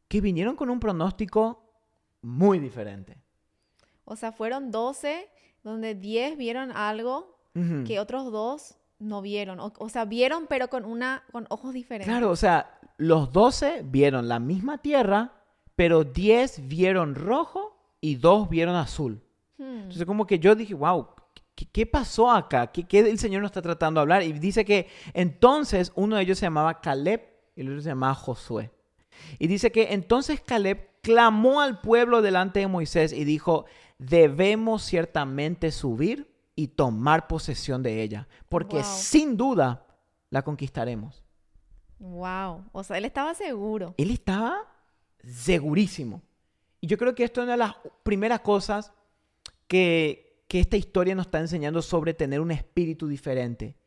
que 0.07 0.21
vinieron 0.21 0.55
con 0.55 0.69
un 0.69 0.79
pronóstico 0.79 1.73
muy 2.21 2.59
diferente. 2.59 3.17
O 4.05 4.15
sea, 4.15 4.31
fueron 4.31 4.71
doce 4.71 5.29
donde 5.63 5.95
diez 5.95 6.37
vieron 6.37 6.71
algo 6.71 7.37
que 7.85 7.99
otros 7.99 8.31
dos 8.31 8.77
no 8.99 9.21
vieron. 9.21 9.59
O, 9.59 9.89
sea, 9.89 10.05
vieron 10.05 10.47
pero 10.47 10.69
con, 10.69 10.85
una, 10.85 11.23
con 11.31 11.45
ojos 11.49 11.73
diferentes. 11.73 12.07
Claro, 12.07 12.29
o 12.29 12.35
sea, 12.35 12.79
los 12.97 13.31
doce 13.31 13.81
vieron 13.83 14.27
la 14.27 14.39
misma 14.39 14.77
tierra, 14.77 15.33
pero 15.75 16.03
diez 16.03 16.67
vieron 16.67 17.15
rojo 17.15 17.77
y 17.99 18.15
dos 18.15 18.49
vieron 18.49 18.75
azul. 18.75 19.21
Hmm. 19.61 19.81
Entonces 19.83 20.05
como 20.05 20.25
que 20.25 20.39
yo 20.39 20.55
dije, 20.55 20.73
wow, 20.73 21.07
¿qué, 21.55 21.85
pasó 21.85 22.31
acá? 22.31 22.71
¿Qué, 22.71 22.87
¿Qué, 22.87 22.99
el 22.99 23.19
Señor 23.19 23.43
nos 23.43 23.49
está 23.49 23.61
tratando 23.61 23.99
de 23.99 24.01
hablar? 24.01 24.23
Y 24.23 24.33
dice 24.33 24.65
que 24.65 24.87
entonces 25.13 25.91
uno 25.95 26.15
de 26.15 26.23
ellos 26.23 26.39
se 26.39 26.47
llamaba 26.47 26.81
Caleb 26.81 27.21
y 27.55 27.61
el 27.61 27.69
otro 27.69 27.81
se 27.81 27.89
llamaba 27.89 28.15
Josué. 28.15 28.71
Y 29.37 29.45
dice 29.45 29.71
que 29.71 29.93
entonces 29.93 30.41
Caleb 30.41 30.89
clamó 31.03 31.61
al 31.61 31.79
pueblo 31.79 32.23
delante 32.23 32.59
de 32.59 32.67
Moisés 32.67 33.13
y 33.13 33.23
dijo, 33.23 33.65
debemos 33.99 34.81
ciertamente 34.81 35.71
subir 35.71 36.33
y 36.55 36.69
tomar 36.69 37.27
posesión 37.27 37.83
de 37.83 38.01
ella, 38.01 38.27
porque 38.49 38.77
Wow. 38.77 38.85
sin 38.85 39.37
duda 39.37 39.85
la 40.31 40.41
conquistaremos. 40.41 41.23
Wow. 41.99 42.65
O 42.71 42.83
sea, 42.83 42.97
él 42.97 43.05
estaba 43.05 43.35
seguro. 43.35 43.93
Él 43.97 44.09
estaba 44.09 44.67
segurísimo. 45.23 46.23
Y 46.79 46.87
yo 46.87 46.97
creo 46.97 47.13
que 47.13 47.23
esto 47.23 47.41
es 47.41 47.43
una 47.43 47.51
de 47.51 47.59
las 47.59 47.75
primeras 48.01 48.39
cosas 48.39 48.91
que, 49.71 50.43
que 50.49 50.59
esta 50.59 50.75
historia 50.75 51.15
nos 51.15 51.27
está 51.27 51.39
enseñando 51.39 51.81
sobre 51.81 52.13
tener 52.13 52.41
un 52.41 52.51
espíritu 52.51 53.07
diferente. 53.07 53.77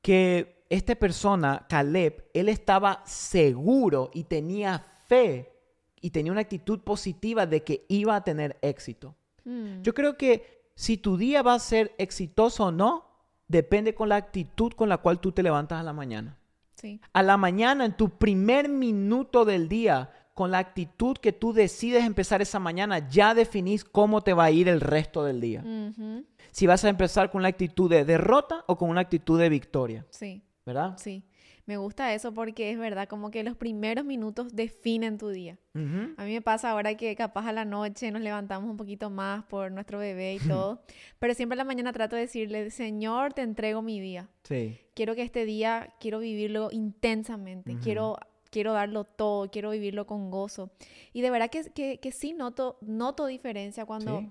Que 0.00 0.64
esta 0.70 0.94
persona, 0.94 1.66
Caleb, 1.68 2.24
él 2.32 2.48
estaba 2.48 3.02
seguro 3.04 4.10
y 4.14 4.24
tenía 4.24 4.78
fe 5.08 5.52
y 6.00 6.08
tenía 6.08 6.32
una 6.32 6.40
actitud 6.40 6.80
positiva 6.80 7.44
de 7.44 7.62
que 7.62 7.84
iba 7.88 8.16
a 8.16 8.24
tener 8.24 8.56
éxito. 8.62 9.14
Mm, 9.44 9.82
Yo 9.82 9.92
creo 9.92 10.16
que 10.16 10.70
si 10.74 10.96
tu 10.96 11.18
día 11.18 11.42
va 11.42 11.52
a 11.52 11.58
ser 11.58 11.94
exitoso 11.98 12.64
o 12.64 12.72
no, 12.72 13.04
depende 13.46 13.94
con 13.94 14.08
la 14.08 14.16
actitud 14.16 14.72
con 14.72 14.88
la 14.88 14.96
cual 14.96 15.20
tú 15.20 15.32
te 15.32 15.42
levantas 15.42 15.78
a 15.80 15.82
la 15.84 15.92
mañana. 15.92 16.38
sí. 16.70 16.98
A 17.12 17.22
la 17.22 17.36
mañana, 17.36 17.84
en 17.84 17.94
tu 17.94 18.08
primer 18.08 18.70
minuto 18.70 19.44
del 19.44 19.68
día, 19.68 20.10
con 20.36 20.50
la 20.50 20.58
actitud 20.58 21.16
que 21.16 21.32
tú 21.32 21.54
decides 21.54 22.04
empezar 22.04 22.42
esa 22.42 22.58
mañana, 22.58 23.08
ya 23.08 23.32
definís 23.32 23.84
cómo 23.84 24.20
te 24.20 24.34
va 24.34 24.44
a 24.44 24.50
ir 24.50 24.68
el 24.68 24.82
resto 24.82 25.24
del 25.24 25.40
día. 25.40 25.64
Si 26.50 26.66
vas 26.66 26.84
a 26.84 26.90
empezar 26.90 27.30
con 27.30 27.38
una 27.40 27.48
actitud 27.48 27.88
de 27.88 28.04
derrota 28.04 28.62
o 28.66 28.76
con 28.76 28.90
una 28.90 29.00
actitud 29.00 29.40
de 29.40 29.48
victoria, 29.48 30.04
Sí, 30.10 30.42
¿verdad? 30.66 30.98
sí. 30.98 31.24
Me 31.64 31.78
gusta 31.78 32.14
eso 32.14 32.32
porque 32.32 32.70
es 32.70 32.78
verdad, 32.78 33.08
como 33.08 33.30
que 33.32 33.42
los 33.42 33.56
primeros 33.56 34.04
minutos 34.04 34.54
definen 34.54 35.16
tu 35.18 35.30
día. 35.30 35.58
A 35.74 36.24
mí 36.24 36.32
me 36.34 36.40
pasa 36.42 36.70
ahora 36.70 36.94
que 36.96 37.16
capaz 37.16 37.48
a 37.48 37.52
la 37.52 37.64
noche 37.64 38.12
nos 38.12 38.20
levantamos 38.22 38.70
un 38.70 38.76
poquito 38.76 39.08
más 39.10 39.42
por 39.46 39.72
nuestro 39.72 39.98
bebé 39.98 40.34
y 40.34 40.38
todo, 40.38 40.82
pero 41.18 41.32
siempre 41.34 41.54
a 41.54 41.58
la 41.58 41.64
mañana 41.64 41.92
trato 41.92 42.14
de 42.14 42.22
decirle, 42.22 42.70
Señor, 42.70 43.32
te 43.32 43.40
entrego 43.42 43.80
mi 43.82 44.00
día. 44.00 44.28
Sí. 44.44 44.78
Quiero 44.94 45.14
que 45.16 45.22
este 45.22 45.44
día, 45.44 45.94
quiero 45.98 46.18
vivirlo 46.20 46.68
intensamente, 46.70 47.78
quiero, 47.82 48.16
quiero 48.56 48.72
darlo 48.72 49.04
todo, 49.04 49.50
quiero 49.50 49.68
vivirlo 49.68 50.06
con 50.06 50.30
gozo. 50.30 50.70
Y 51.12 51.20
de 51.20 51.28
verdad 51.28 51.50
que, 51.50 51.64
que, 51.72 52.00
que 52.00 52.10
sí 52.10 52.32
noto, 52.32 52.78
noto 52.80 53.26
diferencia 53.26 53.84
cuando 53.84 54.20
Sí. 54.20 54.30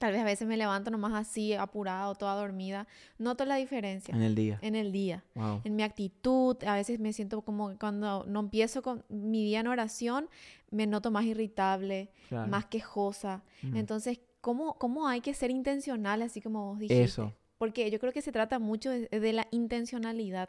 tal 0.00 0.10
vez 0.10 0.20
a 0.20 0.24
veces 0.24 0.48
me 0.48 0.56
levanto 0.56 0.90
nomás 0.90 1.12
así, 1.14 1.54
apurado, 1.54 2.16
toda 2.16 2.34
dormida. 2.34 2.88
Noto 3.18 3.44
la 3.44 3.54
diferencia 3.54 4.12
En 4.16 4.22
el 4.22 4.34
día. 4.34 4.58
en 4.62 4.74
el 4.74 4.90
día 4.90 5.22
Wow. 5.36 5.60
en 5.62 5.76
mi 5.76 5.84
actitud. 5.84 6.56
A 6.66 6.74
veces 6.74 6.98
me 6.98 7.12
siento 7.12 7.42
como 7.42 7.78
cuando 7.78 8.24
no 8.26 8.40
empiezo 8.40 8.82
con 8.82 9.04
mi 9.08 9.44
día 9.44 9.60
en 9.60 9.68
oración, 9.68 10.28
me 10.72 10.88
noto 10.88 11.12
más 11.12 11.24
irritable, 11.24 12.10
Claro. 12.28 12.50
más 12.50 12.64
quejosa. 12.66 13.44
Ujú. 13.62 13.76
Entonces, 13.76 14.18
¿cómo, 14.40 14.74
¿cómo 14.74 15.06
hay 15.06 15.20
que 15.20 15.34
ser 15.34 15.52
intencional, 15.52 16.20
así 16.22 16.40
como 16.40 16.66
vos 16.70 16.80
dijiste? 16.80 17.04
Eso. 17.04 17.32
Porque 17.62 17.92
yo 17.92 18.00
creo 18.00 18.12
que 18.12 18.22
se 18.22 18.32
trata 18.32 18.58
mucho 18.58 18.90
de, 18.90 19.06
de 19.06 19.32
la 19.32 19.46
intencionalidad. 19.52 20.48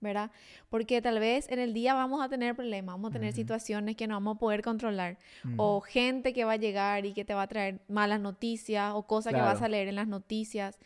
¿verdad? 0.00 0.30
Porque 0.68 1.02
tal 1.02 1.18
vez 1.18 1.50
en 1.50 1.58
el 1.58 1.74
día 1.74 1.92
vamos 1.92 2.24
a 2.24 2.28
tener 2.28 2.54
problemas, 2.54 2.94
vamos 2.94 3.10
a 3.10 3.14
tener 3.14 3.32
situaciones 3.32 3.96
que 3.96 4.06
no 4.06 4.14
vamos 4.14 4.36
a 4.36 4.38
poder 4.38 4.62
controlar, 4.62 5.18
o 5.56 5.80
gente 5.80 6.32
que 6.32 6.44
va 6.44 6.52
a 6.52 6.56
llegar 6.56 7.04
y 7.04 7.14
que 7.14 7.24
te 7.24 7.34
va 7.34 7.42
a 7.42 7.46
traer 7.48 7.80
malas 7.88 8.20
noticias, 8.20 8.92
o 8.94 9.08
cosas 9.08 9.34
que 9.34 9.40
vas 9.40 9.60
a 9.60 9.68
leer 9.68 9.88
en 9.88 9.96
las 9.96 10.06
noticias. 10.06 10.78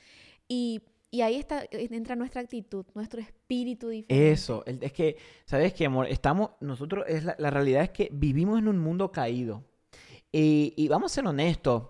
Y, 0.49 0.81
y 1.11 1.21
ahí 1.21 1.37
está, 1.37 1.67
entra 1.71 2.17
nuestra 2.17 2.41
actitud, 2.41 2.87
nuestro 2.95 3.21
espíritu 3.21 3.91
diferente. 3.91 4.33
Eso, 4.33 4.65
es 4.65 4.95
que, 4.95 5.19
¿sabes 5.45 5.75
qué, 5.75 5.85
amor? 5.85 6.07
Estamos, 6.07 6.53
nosotros, 6.61 7.05
es 7.07 7.25
la, 7.25 7.37
la 7.39 7.51
realidad 7.51 7.83
es 7.83 7.91
que 7.91 8.09
vivimos 8.11 8.59
en 8.59 8.67
un 8.67 8.79
mundo 8.79 9.13
caído. 9.13 9.63
Y, 10.33 10.73
y 10.79 10.89
vamos 10.89 11.13
a 11.13 11.15
ser 11.17 11.27
honestos, 11.27 11.83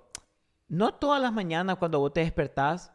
no 0.67 0.95
todas 0.95 1.23
las 1.23 1.33
mañanas 1.33 1.77
cuando 1.77 2.01
vos 2.01 2.13
te 2.13 2.19
despertás, 2.19 2.91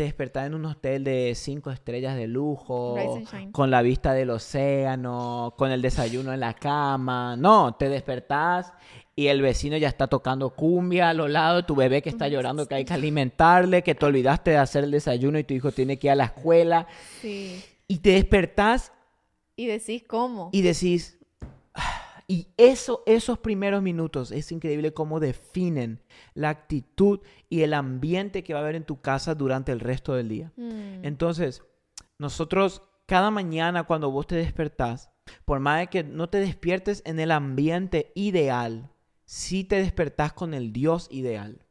te 0.00 0.04
despertás 0.04 0.46
en 0.46 0.54
un 0.54 0.64
hotel 0.64 1.04
de 1.04 1.34
cinco 1.36 1.70
estrellas 1.70 2.16
de 2.16 2.26
lujo, 2.26 2.96
con 3.52 3.70
la 3.70 3.82
vista 3.82 4.14
del 4.14 4.30
océano, 4.30 5.52
con 5.58 5.70
el 5.72 5.82
desayuno 5.82 6.32
en 6.32 6.40
la 6.40 6.54
cama. 6.54 7.36
No, 7.36 7.74
te 7.74 7.90
despertás 7.90 8.72
y 9.14 9.26
el 9.26 9.42
vecino 9.42 9.76
ya 9.76 9.88
está 9.88 10.06
tocando 10.06 10.48
cumbia 10.54 11.10
a 11.10 11.12
los 11.12 11.28
lados, 11.28 11.66
tu 11.66 11.74
bebé 11.74 12.00
que 12.00 12.08
está 12.08 12.28
llorando 12.28 12.64
que 12.66 12.76
hay 12.76 12.86
que 12.86 12.94
alimentarle, 12.94 13.82
que 13.82 13.94
te 13.94 14.06
olvidaste 14.06 14.52
de 14.52 14.56
hacer 14.56 14.84
el 14.84 14.90
desayuno 14.90 15.38
y 15.38 15.44
tu 15.44 15.52
hijo 15.52 15.70
tiene 15.70 15.98
que 15.98 16.06
ir 16.06 16.12
a 16.12 16.16
la 16.16 16.24
escuela. 16.24 16.86
Sí. 17.20 17.62
Y 17.86 17.98
te 17.98 18.12
despertás 18.12 18.92
Y 19.54 19.66
decís 19.66 20.02
cómo. 20.08 20.48
y 20.50 20.62
decís, 20.62 21.18
"Ah", 21.74 22.09
y 22.30 22.46
eso, 22.56 23.02
esos 23.06 23.40
primeros 23.40 23.82
minutos, 23.82 24.30
es 24.30 24.52
increíble 24.52 24.94
cómo 24.94 25.18
definen 25.18 26.00
la 26.34 26.50
actitud 26.50 27.18
y 27.48 27.62
el 27.62 27.74
ambiente 27.74 28.44
que 28.44 28.52
va 28.54 28.60
a 28.60 28.62
haber 28.62 28.76
en 28.76 28.84
tu 28.84 29.00
casa 29.00 29.34
durante 29.34 29.72
el 29.72 29.80
resto 29.80 30.14
del 30.14 30.28
día. 30.28 30.52
Mm, 30.56 31.04
Entonces, 31.04 31.64
nosotros 32.18 32.82
cada 33.06 33.32
mañana 33.32 33.82
cuando 33.82 34.12
vos 34.12 34.28
te 34.28 34.36
despertás, 34.36 35.10
por 35.44 35.58
más 35.58 35.80
de 35.80 35.86
que 35.88 36.04
no 36.04 36.28
te 36.28 36.38
despiertes 36.38 37.02
en 37.04 37.18
el 37.18 37.32
ambiente 37.32 38.12
ideal, 38.14 38.92
sí 39.24 39.64
te 39.64 39.82
despertás 39.82 40.32
con 40.32 40.54
el 40.54 40.72
Dios 40.72 41.08
ideal, 41.10 41.66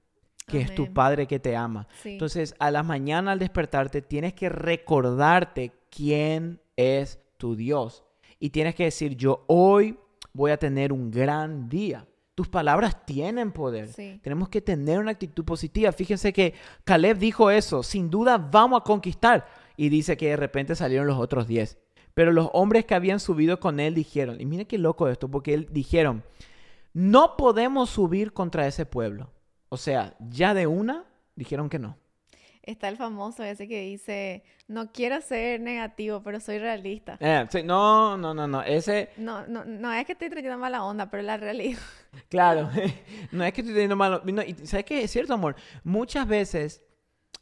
que 0.46 0.60
es 0.60 0.76
tu. 0.76 0.94
Padre 0.94 1.26
que 1.26 1.40
te 1.40 1.56
ama. 1.56 1.88
sí. 2.04 2.10
Entonces, 2.10 2.54
a 2.60 2.70
la 2.70 2.84
mañana 2.84 3.32
al 3.32 3.40
despertarte, 3.40 4.02
tienes 4.02 4.34
que 4.34 4.50
recordarte 4.50 5.72
quién 5.90 6.60
es 6.76 7.22
tu 7.38 7.56
Dios. 7.56 8.04
Y 8.40 8.50
tienes 8.50 8.76
que 8.76 8.84
decir, 8.84 9.16
yo 9.16 9.46
hoy 9.48 9.98
voy 10.34 10.52
a 10.52 10.58
tener 10.58 10.92
un 10.94 11.12
gran 11.12 11.70
día. 11.70 12.08
Tus 12.36 12.48
palabras 12.48 13.06
tienen 13.06 13.52
poder. 13.52 13.90
Sí. 13.90 14.20
Tenemos 14.24 14.50
que 14.50 14.62
tener 14.62 15.00
una 15.00 15.12
actitud 15.12 15.44
positiva. 15.44 15.92
Fíjense 15.92 16.32
que 16.32 16.54
Caleb 16.86 17.18
dijo 17.18 17.52
eso, 17.52 17.84
sin 17.84 18.10
duda 18.10 18.38
vamos 18.38 18.82
a 18.82 18.84
conquistar. 18.84 19.46
Y 19.76 19.90
dice 19.90 20.16
que 20.16 20.30
de 20.30 20.36
repente 20.38 20.76
salieron 20.76 21.08
los 21.08 21.20
otros 21.20 21.48
diez. 21.48 21.78
Pero 22.14 22.32
los 22.32 22.50
hombres 22.54 22.86
que 22.86 22.96
habían 22.96 23.20
subido 23.20 23.60
con 23.60 23.80
él 23.80 23.94
dijeron, 23.94 24.40
y 24.42 24.46
mire 24.46 24.68
qué 24.68 24.78
loco 24.78 25.08
esto, 25.08 25.30
porque 25.30 25.54
él 25.54 25.68
dijeron, 25.72 26.24
no 26.94 27.36
podemos 27.38 27.90
subir 27.90 28.34
contra 28.34 28.68
ese 28.68 28.86
pueblo. 28.86 29.32
O 29.70 29.78
sea, 29.78 30.16
ya 30.30 30.54
de 30.54 30.68
una 30.68 31.06
dijeron 31.36 31.70
que 31.70 31.80
no. 31.80 31.98
Está 32.70 32.88
el 32.90 32.98
famoso 32.98 33.44
ese 33.44 33.68
que 33.68 33.82
dice, 33.82 34.44
no 34.68 34.92
quiero 34.92 35.20
ser 35.22 35.60
negativo, 35.60 36.22
pero 36.24 36.40
soy 36.40 36.60
realista. 36.60 37.18
Eh, 37.20 37.46
sí, 37.50 37.64
no, 37.64 38.16
no, 38.18 38.34
no, 38.34 38.48
no. 38.48 38.62
Ese, 38.62 39.10
No, 39.18 39.48
no, 39.48 39.66
no 39.66 39.92
es 39.92 40.06
que 40.06 40.12
estoy 40.14 40.30
trayendo 40.30 40.58
mala 40.58 40.84
onda, 40.84 41.10
pero 41.10 41.24
la 41.24 41.38
realidad. 41.38 41.80
claro, 42.30 42.70
no 43.32 43.44
es 43.44 43.54
que 43.54 43.62
estoy 43.62 43.74
teniendo 43.74 43.96
malo. 43.96 44.22
no, 44.24 44.42
y 44.44 44.54
¿Sabes 44.66 44.86
qué? 44.86 45.04
Es 45.04 45.12
cierto, 45.12 45.34
amor. 45.34 45.56
Muchas 45.84 46.28
veces 46.28 46.84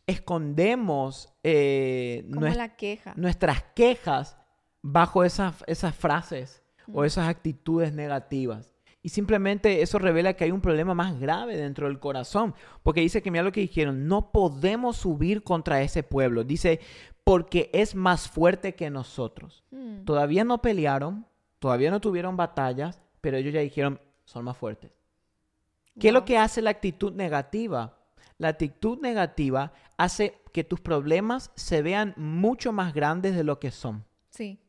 escondemos 0.07 1.33
eh, 1.43 2.25
Como 2.33 2.47
nues- 2.47 2.55
la 2.55 2.75
queja. 2.75 3.13
nuestras 3.15 3.63
quejas 3.75 4.37
bajo 4.81 5.23
esas, 5.23 5.63
esas 5.67 5.95
frases 5.95 6.63
o 6.93 7.01
Mm. 7.01 7.05
esas 7.05 7.27
actitudes 7.27 7.93
negativas. 7.93 8.73
Y 9.01 9.09
simplemente 9.09 9.81
eso 9.81 9.99
revela 9.99 10.33
que 10.33 10.43
hay 10.43 10.51
un 10.51 10.61
problema 10.61 10.93
más 10.93 11.19
grave 11.19 11.55
dentro 11.55 11.87
del 11.87 11.99
corazón. 11.99 12.55
Porque 12.83 13.01
dice 13.01 13.21
que 13.21 13.31
mira 13.31 13.43
lo 13.43 13.51
que 13.51 13.61
dijeron, 13.61 14.07
no 14.07 14.31
podemos 14.31 14.97
subir 14.97 15.43
contra 15.43 15.81
ese 15.81 16.03
pueblo. 16.03 16.43
Dice, 16.43 16.79
porque 17.23 17.69
es 17.73 17.95
más 17.95 18.27
fuerte 18.27 18.75
que 18.75 18.89
nosotros. 18.89 19.63
Mm, 19.71 20.03
Todavía 20.03 20.43
no 20.43 20.61
pelearon, 20.61 21.25
todavía 21.59 21.91
no 21.91 22.01
tuvieron 22.01 22.35
batallas, 22.35 23.01
pero 23.21 23.37
ellos 23.37 23.53
ya 23.53 23.61
dijeron, 23.61 23.99
son 24.25 24.45
más 24.45 24.57
fuertes. 24.57 24.91
¿Qué 25.99 26.09
es 26.09 26.13
lo 26.13 26.25
que 26.25 26.37
hace 26.37 26.61
la 26.61 26.69
actitud 26.69 27.13
negativa? 27.13 27.97
La 28.37 28.49
actitud 28.49 28.99
negativa 29.01 29.73
hace 29.97 30.39
que 30.53 30.63
tus 30.63 30.79
problemas 30.79 31.51
se 31.55 31.81
vean 31.81 32.13
mucho 32.17 32.71
más 32.71 32.93
grandes 32.93 33.35
de 33.35 33.43
lo 33.43 33.59
que 33.59 33.71
son. 33.71 34.05
Sí, 34.29 34.59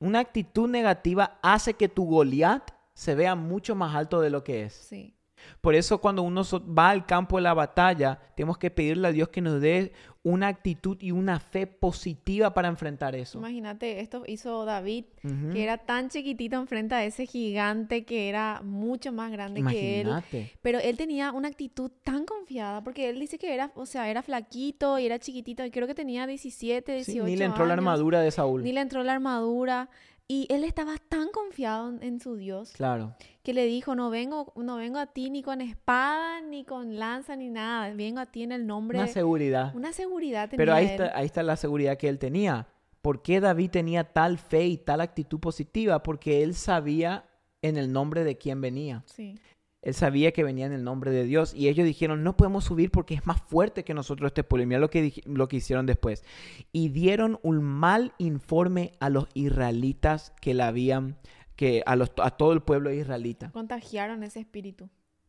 Una 0.00 0.18
actitud 0.18 0.68
negativa 0.68 1.38
hace 1.42 1.74
que 1.74 1.88
tu 1.88 2.04
Goliat 2.04 2.73
se 2.94 3.14
vea 3.14 3.34
mucho 3.34 3.74
más 3.74 3.94
alto 3.94 4.20
de 4.20 4.30
lo 4.30 4.44
que 4.44 4.64
es. 4.64 4.72
sí. 4.72 5.14
Por 5.60 5.74
eso 5.74 6.00
cuando 6.00 6.22
uno 6.22 6.42
va 6.66 6.90
al 6.90 7.06
campo 7.06 7.36
de 7.36 7.42
la 7.42 7.54
batalla, 7.54 8.18
tenemos 8.36 8.58
que 8.58 8.70
pedirle 8.70 9.08
a 9.08 9.12
Dios 9.12 9.28
que 9.28 9.40
nos 9.40 9.60
dé 9.60 9.92
una 10.22 10.48
actitud 10.48 10.96
y 11.00 11.10
una 11.10 11.38
fe 11.38 11.66
positiva 11.66 12.54
para 12.54 12.68
enfrentar 12.68 13.14
eso. 13.14 13.38
Imagínate, 13.38 14.00
esto 14.00 14.24
hizo 14.26 14.64
David, 14.64 15.04
que 15.52 15.62
era 15.62 15.76
tan 15.76 16.08
chiquitito 16.08 16.56
enfrente 16.56 16.94
a 16.94 17.04
ese 17.04 17.26
gigante 17.26 18.04
que 18.04 18.30
era 18.30 18.62
mucho 18.64 19.12
más 19.12 19.30
grande 19.30 19.62
que 19.62 20.00
él. 20.00 20.06
Imagínate. 20.06 20.52
Pero 20.62 20.78
él 20.78 20.96
tenía 20.96 21.30
una 21.32 21.48
actitud 21.48 21.90
tan 22.02 22.24
confiada, 22.24 22.82
porque 22.82 23.10
él 23.10 23.20
dice 23.20 23.38
que 23.38 23.52
era, 23.52 23.70
o 23.74 23.84
sea, 23.84 24.08
era 24.08 24.22
flaquito 24.22 24.98
y 24.98 25.04
era 25.04 25.18
chiquitito, 25.18 25.62
y 25.62 25.70
creo 25.70 25.86
que 25.86 25.94
tenía 25.94 26.26
17, 26.26 26.92
18 26.92 27.04
Sí, 27.04 27.30
ni 27.30 27.36
le 27.36 27.44
entró 27.44 27.66
la 27.66 27.74
años, 27.74 27.84
armadura 27.84 28.20
de 28.20 28.30
Saúl. 28.30 28.62
Ni 28.62 28.72
le 28.72 28.80
entró 28.80 29.02
la 29.02 29.12
armadura. 29.12 29.90
Y 30.26 30.46
él 30.50 30.64
estaba 30.64 30.96
tan 31.08 31.28
confiado 31.28 31.90
en, 31.90 32.02
en 32.02 32.18
su 32.20 32.36
Dios 32.36 32.72
Claro. 32.72 33.14
que 33.42 33.52
le 33.52 33.66
dijo, 33.66 33.94
no 33.94 34.08
vengo, 34.08 34.52
no 34.56 34.76
vengo 34.76 34.98
a 34.98 35.06
ti 35.06 35.28
ni 35.30 35.42
con 35.42 35.60
espada, 35.60 36.40
ni 36.40 36.64
con 36.64 36.98
lanza, 36.98 37.36
ni 37.36 37.50
nada. 37.50 37.92
Vengo 37.94 38.20
a 38.20 38.26
ti 38.26 38.42
en 38.42 38.52
el 38.52 38.66
nombre 38.66 38.98
Una 38.98 39.06
seguridad. 39.08 39.74
Una 39.76 39.92
seguridad 39.92 40.48
tenía 40.48 40.56
Pero 40.62 40.74
ahí 40.74 40.86
él. 40.86 40.90
está, 40.92 41.16
ahí 41.18 41.26
está 41.26 41.42
la 41.42 41.56
seguridad 41.56 41.98
que 41.98 42.08
él 42.08 42.18
tenía. 42.18 42.66
¿Por 43.02 43.20
qué 43.20 43.40
David 43.40 43.70
tenía 43.70 44.04
tal 44.12 44.38
fe 44.38 44.64
y 44.66 44.78
tal 44.78 45.02
actitud 45.02 45.38
positiva? 45.40 46.02
Porque 46.02 46.42
él 46.42 46.54
sabía 46.54 47.26
en 47.60 47.76
el 47.76 47.92
nombre 47.92 48.24
de 48.24 48.38
quién 48.38 48.62
venía. 48.62 49.02
Sí. 49.06 49.38
Él 49.84 49.94
sabía 49.94 50.32
que 50.32 50.42
venía 50.42 50.64
en 50.66 50.72
el 50.72 50.82
nombre 50.82 51.10
de 51.10 51.24
Dios 51.24 51.54
y 51.54 51.68
ellos 51.68 51.86
dijeron, 51.86 52.24
no 52.24 52.36
podemos 52.36 52.64
subir 52.64 52.90
porque 52.90 53.14
es 53.14 53.26
más 53.26 53.40
fuerte 53.42 53.84
que 53.84 53.92
nosotros 53.94 54.28
este 54.28 54.42
pueblo. 54.42 54.62
Y 54.64 54.66
mira 54.66 54.80
lo 54.80 54.88
que, 54.90 55.22
lo 55.26 55.46
que 55.46 55.56
hicieron 55.58 55.84
después. 55.86 56.24
Y 56.72 56.88
dieron 56.88 57.38
un 57.42 57.62
mal 57.62 58.12
informe 58.18 58.92
a 58.98 59.10
los 59.10 59.28
israelitas 59.34 60.32
que 60.40 60.54
la 60.54 60.68
habían, 60.68 61.16
que 61.54 61.82
a, 61.84 61.96
los, 61.96 62.12
a 62.22 62.30
todo 62.30 62.52
el 62.54 62.62
pueblo 62.62 62.90
israelita. 62.92 63.52
Contagiaron 63.52 64.22
ese 64.22 64.40
espíritu. 64.40 64.88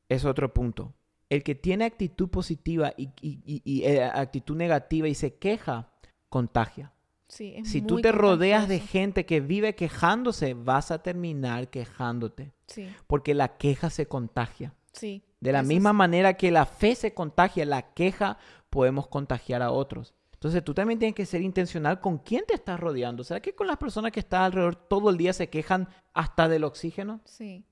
Es 0.09 0.24
otro 0.25 0.53
punto. 0.53 0.93
El 1.29 1.43
que 1.43 1.55
tiene 1.55 1.85
actitud 1.85 2.29
positiva 2.29 2.93
y, 2.95 3.09
y- 3.21 3.41
y- 3.45 3.62
y, 3.65 3.83
eh, 3.83 4.03
actitud 4.03 4.55
negativa 4.55 5.07
y 5.09 5.15
se 5.15 5.35
queja, 5.35 5.91
contagia. 6.29 6.93
Sí, 7.27 7.53
es 7.55 7.70
Si 7.70 7.82
tú 7.82 8.01
te 8.01 8.12
rodeas 8.12 8.67
de 8.67 8.79
gente 8.79 9.25
que 9.25 9.39
vive 9.41 9.75
quejándose, 9.75 10.53
vas 10.53 10.91
a 10.91 11.01
terminar 11.01 11.70
quejándote. 11.70 12.53
Sí, 12.67 12.88
Porque 13.08 13.34
la 13.34 13.58
queja 13.58 13.89
se 13.89 14.08
contagia. 14.08 14.74
sí. 14.94 15.24
De 15.41 15.51
la 15.51 15.62
misma 15.62 15.94
manera 15.94 16.34
que 16.38 16.50
la 16.50 16.65
fe 16.65 16.96
se 16.96 17.13
contagia, 17.13 17.65
la 17.65 17.94
queja 17.94 18.39
podemos 18.72 19.08
contagiar 19.08 19.62
a 19.62 19.70
otros. 19.70 20.15
Entonces 20.34 20.63
tú 20.63 20.74
también 20.74 20.98
tienes 20.98 21.13
que 21.15 21.27
ser 21.27 21.41
intencional 21.41 22.00
con 22.01 22.17
quién 22.17 22.44
te 22.48 22.55
estás 22.55 22.79
rodeando. 22.79 23.24
¿Será 23.24 23.39
que 23.39 23.53
con 23.53 23.67
las 23.67 23.77
personas 23.77 24.12
que 24.12 24.22
están 24.22 24.41
alrededor 24.41 24.75
todo 24.75 25.12
el 25.12 25.17
día 25.17 25.34
se 25.34 25.50
quejan 25.50 25.88
hasta 26.13 26.48
del 26.48 26.63
oxígeno? 26.63 27.22
Sí, 27.25 27.63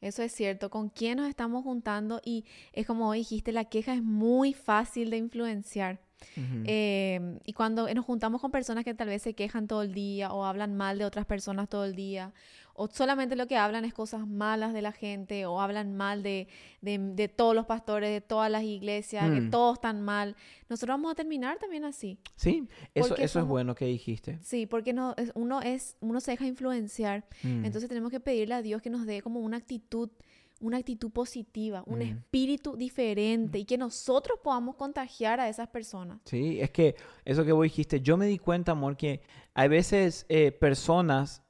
eso 0.00 0.22
es 0.22 0.30
cierto. 0.32 0.70
¿Con 0.70 0.88
quién 0.88 1.18
nos 1.18 1.28
estamos 1.28 1.64
juntando? 1.64 2.20
Y 2.24 2.44
es 2.72 2.86
como 2.86 3.12
dijiste, 3.12 3.50
la 3.50 3.64
queja 3.64 3.94
es 3.94 4.02
muy 4.04 4.52
fácil 4.52 5.10
de 5.10 5.16
influenciar. 5.16 6.00
Ujú. 6.36 6.62
Eh, 6.64 7.38
y 7.44 7.52
cuando 7.52 7.92
nos 7.92 8.04
juntamos 8.04 8.40
con 8.40 8.50
personas 8.50 8.84
que 8.84 8.94
tal 8.94 9.08
vez 9.08 9.22
se 9.22 9.34
quejan 9.34 9.66
todo 9.66 9.82
el 9.82 9.92
día 9.92 10.32
o 10.32 10.44
hablan 10.44 10.74
mal 10.74 10.98
de 10.98 11.04
otras 11.04 11.26
personas 11.26 11.68
todo 11.68 11.84
el 11.84 11.94
día, 11.94 12.32
o 12.78 12.88
solamente 12.88 13.36
lo 13.36 13.46
que 13.46 13.56
hablan 13.56 13.84
es 13.86 13.94
cosas 13.94 14.26
malas 14.26 14.72
de 14.74 14.82
la 14.82 14.92
gente, 14.92 15.46
o 15.46 15.60
hablan 15.62 15.96
mal 15.96 16.22
de, 16.22 16.46
de- 16.82 16.98
de 16.98 17.28
todos 17.28 17.54
los 17.54 17.64
pastores, 17.66 18.10
de 18.10 18.20
todas 18.20 18.50
las 18.50 18.64
iglesias, 18.64 19.30
que 19.30 19.40
Mm. 19.42 19.50
todos 19.50 19.74
están 19.78 20.02
mal, 20.02 20.36
nosotros 20.68 20.94
vamos 20.94 21.12
a 21.12 21.14
terminar 21.14 21.58
también 21.58 21.84
así. 21.84 22.18
Sí, 22.36 22.68
eso, 22.94 23.08
porque 23.08 23.24
eso 23.24 23.38
es 23.38 23.42
somos- 23.44 23.48
bueno 23.48 23.74
que 23.74 23.86
dijiste. 23.86 24.38
Sí, 24.42 24.66
porque 24.66 24.92
no, 24.92 25.14
es- 25.16 25.32
uno, 25.34 25.62
es, 25.62 25.96
uno 26.00 26.20
se 26.20 26.32
deja 26.32 26.46
influenciar. 26.46 27.24
Mm. 27.42 27.64
Entonces 27.64 27.88
tenemos 27.88 28.10
que 28.10 28.20
pedirle 28.20 28.54
a 28.54 28.62
Dios 28.62 28.82
que 28.82 28.90
nos 28.90 29.06
dé 29.06 29.22
como 29.22 29.40
una 29.40 29.56
actitud, 29.56 30.10
una 30.60 30.78
actitud 30.78 31.10
positiva, 31.10 31.82
un 31.86 31.98
Mm. 31.98 32.02
espíritu 32.02 32.76
diferente 32.76 33.58
y 33.58 33.64
que 33.64 33.76
nosotros 33.76 34.38
podamos 34.42 34.76
contagiar 34.76 35.38
a 35.40 35.48
esas 35.48 35.68
personas. 35.68 36.20
Sí, 36.24 36.60
es 36.60 36.70
que 36.70 36.96
eso 37.24 37.44
que 37.44 37.52
vos 37.52 37.62
dijiste, 37.64 38.00
yo 38.00 38.16
me 38.16 38.26
di 38.26 38.38
cuenta, 38.38 38.72
amor, 38.72 38.96
que 38.96 39.20
hay 39.54 39.68
veces 39.68 40.24
eh, 40.28 40.52
personas 40.52 41.42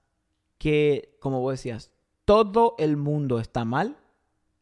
que, 0.59 1.17
como 1.21 1.41
vos 1.41 1.53
decías, 1.53 1.91
todo 2.25 2.75
el 2.79 2.97
mundo 2.97 3.39
está 3.39 3.65
mal, 3.65 3.97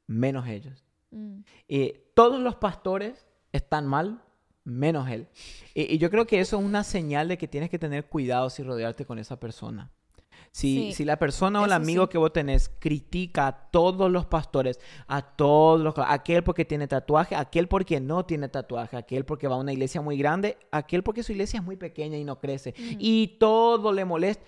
menos 0.06 0.46
ellos. 0.46 0.84
Mm, 1.10 1.40
Eh, 1.68 2.10
todos 2.14 2.40
los 2.40 2.56
pastores 2.56 3.26
están 3.52 3.86
mal, 3.86 4.20
menos 4.64 5.08
él. 5.08 5.28
Y, 5.74 5.94
y 5.94 5.98
yo 5.98 6.10
creo 6.10 6.26
que 6.26 6.40
eso 6.40 6.58
es 6.58 6.64
una 6.64 6.84
señal 6.84 7.28
de 7.28 7.38
que 7.38 7.48
tienes 7.48 7.70
que 7.70 7.78
tener 7.78 8.06
cuidado 8.06 8.50
si 8.50 8.62
rodearte 8.62 9.04
con 9.06 9.18
esa 9.18 9.38
persona. 9.40 9.90
Si, 10.52 10.90
Sí, 10.90 10.92
si 10.92 11.04
la 11.04 11.18
persona 11.18 11.60
o 11.60 11.64
el 11.64 11.70
eso 11.70 11.76
amigo 11.76 12.04
sí. 12.04 12.10
que 12.10 12.18
vos 12.18 12.32
tenés 12.32 12.70
critica 12.78 13.46
a 13.46 13.70
todos 13.70 14.10
los 14.10 14.26
pastores, 14.26 14.78
a 15.06 15.22
todos 15.22 15.80
los, 15.80 15.94
aquel 15.98 16.44
porque 16.44 16.64
tiene 16.64 16.86
tatuaje, 16.86 17.34
aquel 17.34 17.68
porque 17.68 18.00
no 18.00 18.24
tiene 18.24 18.48
tatuaje, 18.48 18.96
aquel 18.96 19.24
porque 19.24 19.48
va 19.48 19.56
a 19.56 19.58
una 19.58 19.72
iglesia 19.72 20.00
muy 20.00 20.16
grande, 20.16 20.56
aquel 20.70 21.02
porque 21.02 21.22
su 21.22 21.32
iglesia 21.32 21.58
es 21.58 21.64
muy 21.64 21.76
pequeña 21.76 22.16
y 22.16 22.24
no 22.24 22.38
crece, 22.38 22.74
y 22.76 23.36
todo 23.38 23.92
le 23.92 24.04
molesta, 24.04 24.44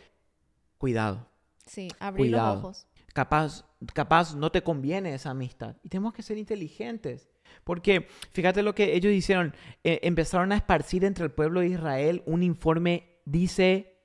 cuidado. 0.78 1.26
Sí, 1.66 1.88
abrir 1.98 2.30
los 2.30 2.40
ojos. 2.40 2.86
Capaz, 3.12 3.64
capaz 3.94 4.34
no 4.36 4.52
te 4.52 4.62
conviene 4.62 5.14
esa 5.14 5.30
amistad. 5.30 5.76
Y 5.82 5.88
tenemos 5.88 6.12
que 6.12 6.22
ser 6.22 6.38
inteligentes. 6.38 7.28
Porque 7.64 8.08
fíjate 8.32 8.62
lo 8.62 8.74
que 8.74 8.94
ellos 8.94 9.12
hicieron. 9.12 9.54
eh, 9.82 10.00
empezaron 10.02 10.52
a 10.52 10.56
esparcir 10.56 11.04
entre 11.04 11.24
el 11.24 11.30
pueblo 11.30 11.60
de 11.60 11.68
Israel 11.68 12.22
un 12.26 12.42
informe, 12.42 13.20
dice, 13.24 13.95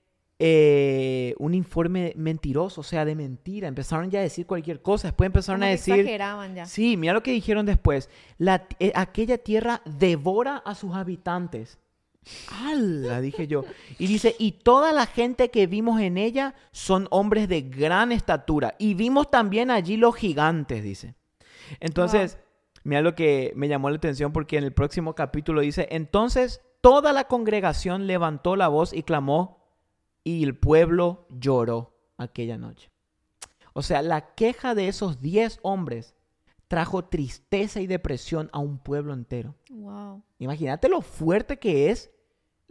eh, 0.43 1.35
un 1.37 1.53
informe 1.53 2.13
mentiroso, 2.15 2.81
o 2.81 2.83
sea, 2.83 3.05
de 3.05 3.13
mentira. 3.13 3.67
Empezaron 3.67 4.09
ya 4.09 4.21
a 4.21 4.23
decir 4.23 4.47
cualquier 4.47 4.81
cosa. 4.81 5.09
Después 5.09 5.27
empezaron 5.27 5.59
Como 5.59 5.67
a 5.67 5.69
decir... 5.69 5.93
exageraban 5.93 6.55
ya. 6.55 6.65
Sí, 6.65 6.97
mira 6.97 7.13
lo 7.13 7.21
que 7.21 7.31
dijeron 7.31 7.67
después. 7.67 8.09
La, 8.39 8.67
eh, 8.79 8.91
aquella 8.95 9.37
tierra 9.37 9.83
devora 9.85 10.57
a 10.57 10.73
sus 10.73 10.95
habitantes. 10.95 11.77
¡Hala! 12.49 13.21
Dije 13.21 13.45
yo. 13.45 13.65
Y 13.99 14.07
dice, 14.07 14.35
y 14.39 14.53
toda 14.53 14.93
la 14.93 15.05
gente 15.05 15.51
que 15.51 15.67
vimos 15.67 16.01
en 16.01 16.17
ella 16.17 16.55
son 16.71 17.07
hombres 17.11 17.47
de 17.47 17.61
gran 17.61 18.11
estatura. 18.11 18.73
Y 18.79 18.95
vimos 18.95 19.29
también 19.29 19.69
allí 19.69 19.95
los 19.95 20.15
gigantes, 20.15 20.81
dice. 20.81 21.13
Entonces, 21.79 22.39
mira 22.83 23.01
lo 23.01 23.13
que 23.13 23.53
me 23.55 23.67
llamó 23.67 23.91
la 23.91 23.97
atención 23.97 24.33
porque 24.33 24.57
en 24.57 24.63
el 24.63 24.73
próximo 24.73 25.13
capítulo 25.13 25.61
dice, 25.61 25.87
entonces 25.91 26.61
toda 26.81 27.13
la 27.13 27.25
congregación 27.25 28.07
levantó 28.07 28.55
la 28.55 28.69
voz 28.69 28.91
y 28.91 29.03
clamó 29.03 29.60
y 30.23 30.43
el 30.43 30.55
pueblo 30.55 31.27
lloró 31.29 31.97
aquella 32.17 32.57
noche. 32.57 32.91
O 33.73 33.81
sea, 33.81 34.01
la 34.01 34.33
queja 34.35 34.75
de 34.75 34.87
esos 34.87 35.21
10 35.21 35.59
hombres 35.61 36.15
trajo 36.67 37.05
tristeza 37.05 37.81
y 37.81 37.87
depresión 37.87 38.49
a 38.53 38.59
un 38.59 38.79
pueblo 38.79 39.13
entero. 39.13 39.55
Wow. 39.69 40.23
Imagínate 40.39 40.89
lo 40.89 41.01
fuerte 41.01 41.59
que 41.59 41.89
es 41.89 42.11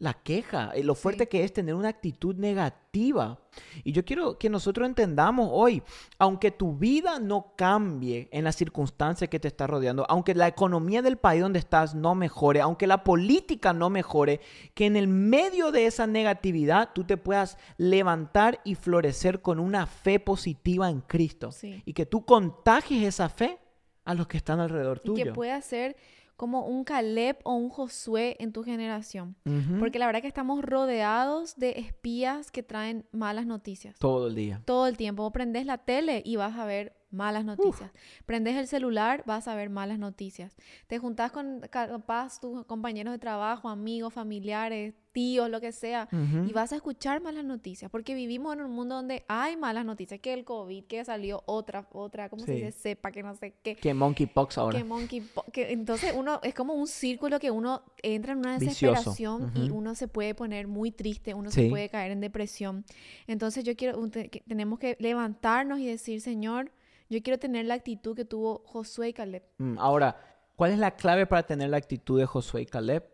la 0.01 0.15
queja, 0.15 0.73
eh, 0.75 0.83
lo 0.83 0.95
fuerte 0.95 1.25
Sí. 1.25 1.29
que 1.29 1.45
es 1.45 1.53
tener 1.53 1.75
una 1.75 1.89
actitud 1.91 2.35
negativa. 2.35 3.39
Y 3.85 3.93
yo 3.93 4.05
quiero 4.05 4.39
que 4.39 4.49
nosotros 4.49 4.87
entendamos 4.87 5.49
hoy, 5.53 5.83
aunque 6.19 6.51
tu 6.51 6.75
vida 6.77 7.19
no 7.21 7.53
cambie 7.55 8.29
en 8.33 8.45
las 8.45 8.57
circunstancias 8.57 9.29
que 9.29 9.39
te 9.39 9.49
está 9.49 9.67
rodeando, 9.67 10.07
aunque 10.09 10.35
la 10.35 10.49
economía 10.49 11.03
del 11.03 11.19
país 11.19 11.43
donde 11.43 11.59
estás 11.59 11.95
no 11.95 12.15
mejore, 12.15 12.61
aunque 12.63 12.87
la 12.87 13.05
política 13.05 13.73
no 13.75 13.91
mejore, 13.91 14.41
que 14.75 14.87
en 14.87 14.97
el 14.97 15.07
medio 15.07 15.71
de 15.71 15.85
esa 15.87 16.07
negatividad 16.07 16.91
tú 16.95 17.05
te 17.05 17.19
puedas 17.19 17.59
levantar 17.77 18.61
y 18.65 18.75
florecer 18.77 19.43
con 19.43 19.61
una 19.61 19.87
fe 19.87 20.19
positiva 20.19 20.89
en 20.89 21.03
Cristo. 21.03 21.53
Sí. 21.53 21.83
Y 21.85 21.93
que 21.93 22.07
tú 22.07 22.25
contagies 22.25 23.05
esa 23.07 23.29
fe 23.29 23.59
a 24.05 24.15
los 24.15 24.27
que 24.27 24.39
están 24.39 24.61
alrededor 24.61 25.03
Y 25.05 25.07
tuyo. 25.07 25.25
que 25.25 25.33
pueda 25.33 25.61
ser 25.61 25.95
como 26.41 26.65
un 26.65 26.85
Caleb 26.85 27.37
o 27.45 27.53
un 27.53 27.69
Josué 27.69 28.35
en 28.41 28.51
tu 28.51 28.63
generación. 28.63 29.37
Porque 29.79 29.99
la 29.99 30.07
verdad 30.07 30.23
que 30.23 30.27
estamos 30.27 30.65
rodeados 30.65 31.55
de 31.57 31.73
espías 31.73 32.51
que 32.51 32.63
traen 32.63 33.05
malas 33.13 33.45
noticias. 33.45 33.99
Todo 33.99 34.29
el 34.29 34.35
día. 34.35 34.63
Todo 34.65 34.87
el 34.87 34.97
tiempo. 34.97 35.23
Vos 35.23 35.33
prendés 35.35 35.67
la 35.67 35.77
tele 35.77 36.23
y 36.25 36.37
vas 36.37 36.57
a 36.57 36.65
ver 36.65 36.97
malas 37.11 37.45
noticias. 37.45 37.91
Prendes 38.27 38.57
el 38.57 38.67
celular, 38.67 39.23
vas 39.27 39.49
a 39.49 39.55
ver 39.55 39.71
malas 39.71 39.99
noticias. 39.99 40.55
Te 40.87 40.99
juntás 40.99 41.33
con 41.33 41.61
capaz 41.71 42.41
tus 42.41 42.65
compañeros 42.67 43.13
de 43.13 43.19
trabajo, 43.19 43.69
amigos, 43.69 44.13
familiares, 44.15 44.95
tíos, 45.13 45.51
lo 45.51 45.61
que 45.61 45.73
sea, 45.73 46.09
y 46.47 46.53
vas 46.53 46.73
a 46.73 46.77
escuchar 46.77 47.21
malas 47.21 47.45
noticias, 47.45 47.91
porque 47.91 48.15
vivimos 48.15 48.55
en 48.55 48.61
un 48.63 48.71
mundo 48.71 48.95
donde 48.95 49.25
hay 49.27 49.57
malas 49.57 49.85
noticias, 49.85 50.21
que 50.21 50.33
el 50.33 50.45
COVID, 50.45 50.85
que 50.85 51.05
salió 51.05 51.43
otra, 51.47 51.89
otra, 51.91 52.29
¿cómo 52.29 52.45
se 52.45 52.53
dice? 52.53 52.71
Sepa, 52.71 53.11
que 53.11 53.25
no 53.25 53.35
sé 53.35 53.55
qué. 53.61 53.75
Que 53.75 53.93
monkeypox 53.93 54.57
ahora. 54.59 54.79
Que 54.79 54.85
monkey 54.85 55.21
po- 55.21 55.45
que 55.53 55.73
entonces 55.73 56.13
uno 56.17 56.39
es 56.45 56.55
como 56.55 56.75
un 56.75 56.87
círculo 56.87 57.41
que 57.41 57.51
uno 57.51 57.83
entra 58.05 58.35
en 58.35 58.39
una 58.39 58.57
desesperación 58.57 59.51
y 59.57 59.71
uno 59.71 59.97
se 59.97 60.07
puede 60.07 60.33
poner 60.37 60.69
muy 60.69 60.93
triste, 60.93 61.35
uno 61.35 61.51
Sí. 61.51 61.63
se 61.65 61.69
puede 61.71 61.89
caer 61.89 62.13
en 62.13 62.21
depresión. 62.21 62.85
Entonces 63.27 63.65
yo 63.65 63.75
quiero 63.75 64.01
tenemos 64.47 64.79
que 64.79 64.97
levantarnos 65.01 65.81
y 65.81 65.87
decir, 65.87 66.21
Señor, 66.21 66.71
yo 67.11 67.23
quiero 67.23 67.39
tener 67.39 67.67
la 67.67 67.75
actitud 67.75 68.17
que 68.17 68.25
tuvo 68.25 68.63
Josué 68.65 69.09
y 69.09 69.13
Caleb. 69.13 69.43
Mm, 69.59 69.79
Ahora, 69.79 70.17
¿cuál 70.57 70.71
es 70.71 70.79
la 70.79 70.93
clave 70.93 71.27
para 71.27 71.43
tener 71.43 71.69
la 71.71 71.77
actitud 71.77 72.19
de 72.19 72.27
Josué 72.27 72.63
y 72.63 72.67
Caleb? 72.67 73.05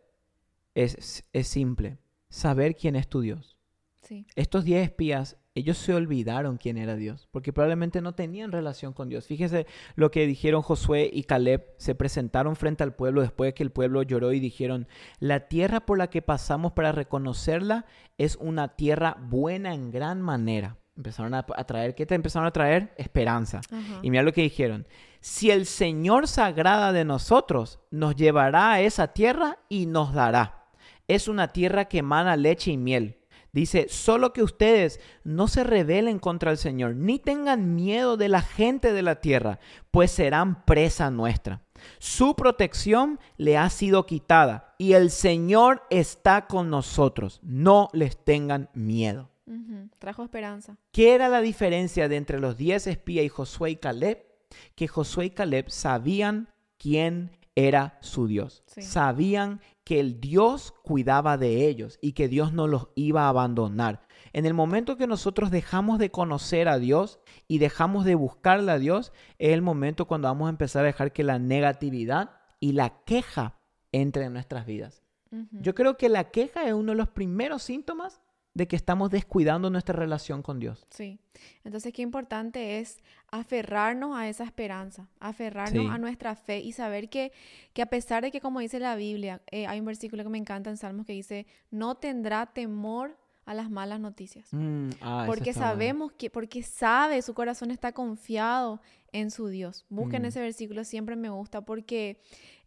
Es, 0.75 1.25
es 1.33 1.49
simple. 1.49 1.99
Saber 2.29 2.77
quién 2.77 2.95
es 2.95 3.09
tu 3.09 3.23
Dios. 3.23 3.57
Sí. 4.03 4.27
Estos 4.37 4.65
10 4.65 4.85
espías, 4.85 5.39
ellos 5.55 5.79
se 5.79 5.95
olvidaron 5.95 6.59
quién 6.59 6.77
era 6.77 6.95
Dios, 6.95 7.29
porque 7.33 7.53
probablemente 7.53 8.03
no 8.03 8.15
tenían 8.15 8.53
relación 8.53 8.93
con 8.93 9.09
Dios. 9.09 9.27
Fíjese 9.27 9.67
lo 9.95 10.11
que 10.11 10.27
dijeron 10.27 10.61
Josué 10.61 11.11
y 11.11 11.25
Caleb, 11.25 11.65
se 11.79 11.95
presentaron 11.95 12.55
frente 12.55 12.85
al 12.85 12.95
pueblo 12.95 13.23
después 13.23 13.49
de 13.49 13.55
que 13.55 13.63
el 13.63 13.73
pueblo 13.73 14.03
lloró 14.03 14.33
y 14.33 14.39
dijeron, 14.39 14.87
la 15.19 15.49
tierra 15.49 15.81
por 15.87 15.97
la 15.97 16.11
que 16.11 16.21
pasamos 16.21 16.73
para 16.73 16.93
reconocerla 16.93 17.87
es 18.19 18.37
una 18.37 18.77
tierra 18.77 19.17
buena 19.19 19.75
en 19.75 19.91
gran 19.91 20.21
manera. 20.21 20.79
Empezaron 20.97 21.35
a, 21.35 21.45
a 21.55 21.65
traer, 21.65 21.95
¿qué 21.95 22.07
te 22.07 22.15
empezaron 22.15 22.47
a 22.47 22.53
traer? 22.53 22.95
Esperanza. 22.97 23.61
Ajá. 23.71 24.01
Y 24.03 24.11
mira 24.11 24.23
lo 24.23 24.33
que 24.33 24.43
dijeron. 24.43 24.87
Si 25.21 25.51
el 25.51 25.67
Señor 25.67 26.29
se 26.29 26.41
agrada 26.41 26.93
de 26.93 27.05
nosotros, 27.05 27.81
nos 27.91 28.17
llevará 28.17 28.73
a 28.73 28.81
esa 28.81 29.09
tierra 29.09 29.59
y 29.69 29.87
nos 29.87 30.15
dará. 30.15 30.69
Es 31.09 31.29
una 31.29 31.49
tierra 31.49 31.87
que 31.87 31.99
emana 31.99 32.37
leche 32.37 32.71
y 32.73 32.77
miel. 32.77 33.19
Dice, 33.57 33.87
solo 33.89 34.35
que 34.35 34.43
ustedes 34.43 35.01
no 35.25 35.49
se 35.49 35.65
rebelen 35.65 36.19
contra 36.19 36.51
el 36.51 36.59
Señor, 36.59 36.95
ni 36.95 37.19
tengan 37.19 37.75
miedo 37.75 38.19
de 38.19 38.29
la 38.29 38.43
gente 38.43 38.93
de 38.93 39.01
la 39.01 39.23
tierra, 39.23 39.61
pues 39.91 40.11
serán 40.11 40.67
presa 40.67 41.11
nuestra. 41.11 41.63
Su 41.99 42.37
protección 42.37 43.19
le 43.39 43.57
ha 43.57 43.71
sido 43.71 44.05
quitada 44.05 44.75
y 44.77 44.93
el 44.93 45.11
Señor 45.11 45.85
está 45.89 46.47
con 46.47 46.69
nosotros. 46.69 47.41
No 47.43 47.89
les 47.95 48.23
tengan 48.23 48.69
miedo. 48.75 49.31
Trajo 49.99 50.25
esperanza. 50.25 50.77
¿Qué 50.93 51.15
era 51.15 51.29
la 51.29 51.41
diferencia 51.41 52.09
de 52.09 52.17
entre 52.17 52.41
los 52.41 52.57
10 52.57 52.87
espías 52.89 53.25
y 53.25 53.29
Josué 53.29 53.71
y 53.71 53.77
Caleb? 53.77 54.25
Que 54.75 54.89
Josué 54.89 55.27
y 55.27 55.31
Caleb 55.31 55.71
sabían 55.71 56.49
quién 56.79 57.31
era 57.55 57.99
su 58.01 58.27
Dios. 58.27 58.65
Sí. 58.67 58.83
Sabían 58.83 59.61
que 59.85 60.01
el 60.01 60.21
Dios 60.21 60.75
cuidaba 60.83 61.39
de 61.39 61.69
ellos 61.69 61.99
y 62.03 62.13
que 62.13 62.29
Dios 62.29 62.53
no 62.53 62.67
los 62.67 62.89
iba 62.97 63.23
a 63.23 63.29
abandonar. 63.29 64.07
En 64.33 64.45
el 64.45 64.53
momento 64.53 64.97
que 64.97 65.07
nosotros 65.07 65.51
dejamos 65.51 65.99
de 65.99 66.11
conocer 66.11 66.69
a 66.69 66.79
Dios 66.79 67.21
y 67.49 67.59
dejamos 67.59 68.05
de 68.05 68.15
buscarle 68.17 68.73
a 68.73 68.79
Dios, 68.79 69.13
es 69.39 69.53
el 69.53 69.63
momento 69.63 70.07
cuando 70.07 70.29
vamos 70.29 70.47
a 70.47 70.51
empezar 70.51 70.83
a 70.83 70.87
dejar 70.87 71.13
que 71.13 71.25
la 71.25 71.39
negatividad 71.39 72.33
y 72.61 72.73
la 72.73 73.03
queja 73.05 73.59
entren 73.93 74.27
en 74.27 74.33
nuestras 74.35 74.67
vidas. 74.67 75.03
Yo 75.51 75.75
creo 75.75 75.97
que 75.97 76.09
la 76.09 76.31
queja 76.31 76.67
es 76.67 76.73
uno 76.73 76.93
de 76.93 76.99
los 76.99 77.09
primeros 77.09 77.63
síntomas 77.63 78.21
de 78.57 78.67
que 78.67 78.75
estamos 78.75 79.11
descuidando 79.11 79.69
nuestra 79.69 79.95
relación 79.95 80.41
con 80.43 80.59
Dios. 80.59 80.87
Sí. 80.89 81.19
Entonces, 81.63 81.93
qué 81.93 82.01
importante 82.01 82.79
es 82.79 82.97
aferrarnos 83.31 84.17
a 84.17 84.29
esa 84.29 84.45
esperanza, 84.45 85.09
aferrarnos 85.21 85.85
Sí. 85.85 85.91
a 85.93 85.99
nuestra 85.99 86.35
fe 86.37 86.61
y 86.61 86.73
saber 86.73 87.11
que, 87.11 87.33
que 87.75 87.83
a 87.83 87.87
pesar 87.87 88.23
de 88.23 88.31
que, 88.31 88.41
como 88.41 88.61
dice 88.61 88.81
la 88.81 88.97
Biblia, 88.97 89.43
eh, 89.51 89.67
hay 89.67 89.79
un 89.79 89.85
versículo 89.85 90.23
que 90.23 90.31
me 90.31 90.39
encanta 90.39 90.71
en 90.71 90.79
Salmos 90.79 91.05
que 91.05 91.13
dice, 91.13 91.47
no 91.71 91.97
tendrá 91.97 92.47
temor 92.47 93.19
a 93.47 93.55
las 93.55 93.71
malas 93.71 94.01
noticias. 94.01 94.49
Mm, 94.53 94.91
ah, 95.01 95.25
Porque 95.27 95.53
sabemos 95.55 96.13
que, 96.13 96.29
porque 96.31 96.63
sabe, 96.63 97.23
su 97.23 97.33
corazón 97.33 97.71
está 97.71 97.93
confiado 97.93 98.81
en 99.13 99.31
su 99.31 99.47
Dios. 99.49 99.87
Busquen 99.89 100.23
Mm. 100.23 100.27
ese 100.27 100.41
versículo, 100.41 100.85
siempre 100.85 101.17
me 101.17 101.31
gusta 101.31 101.63
porque 101.63 102.21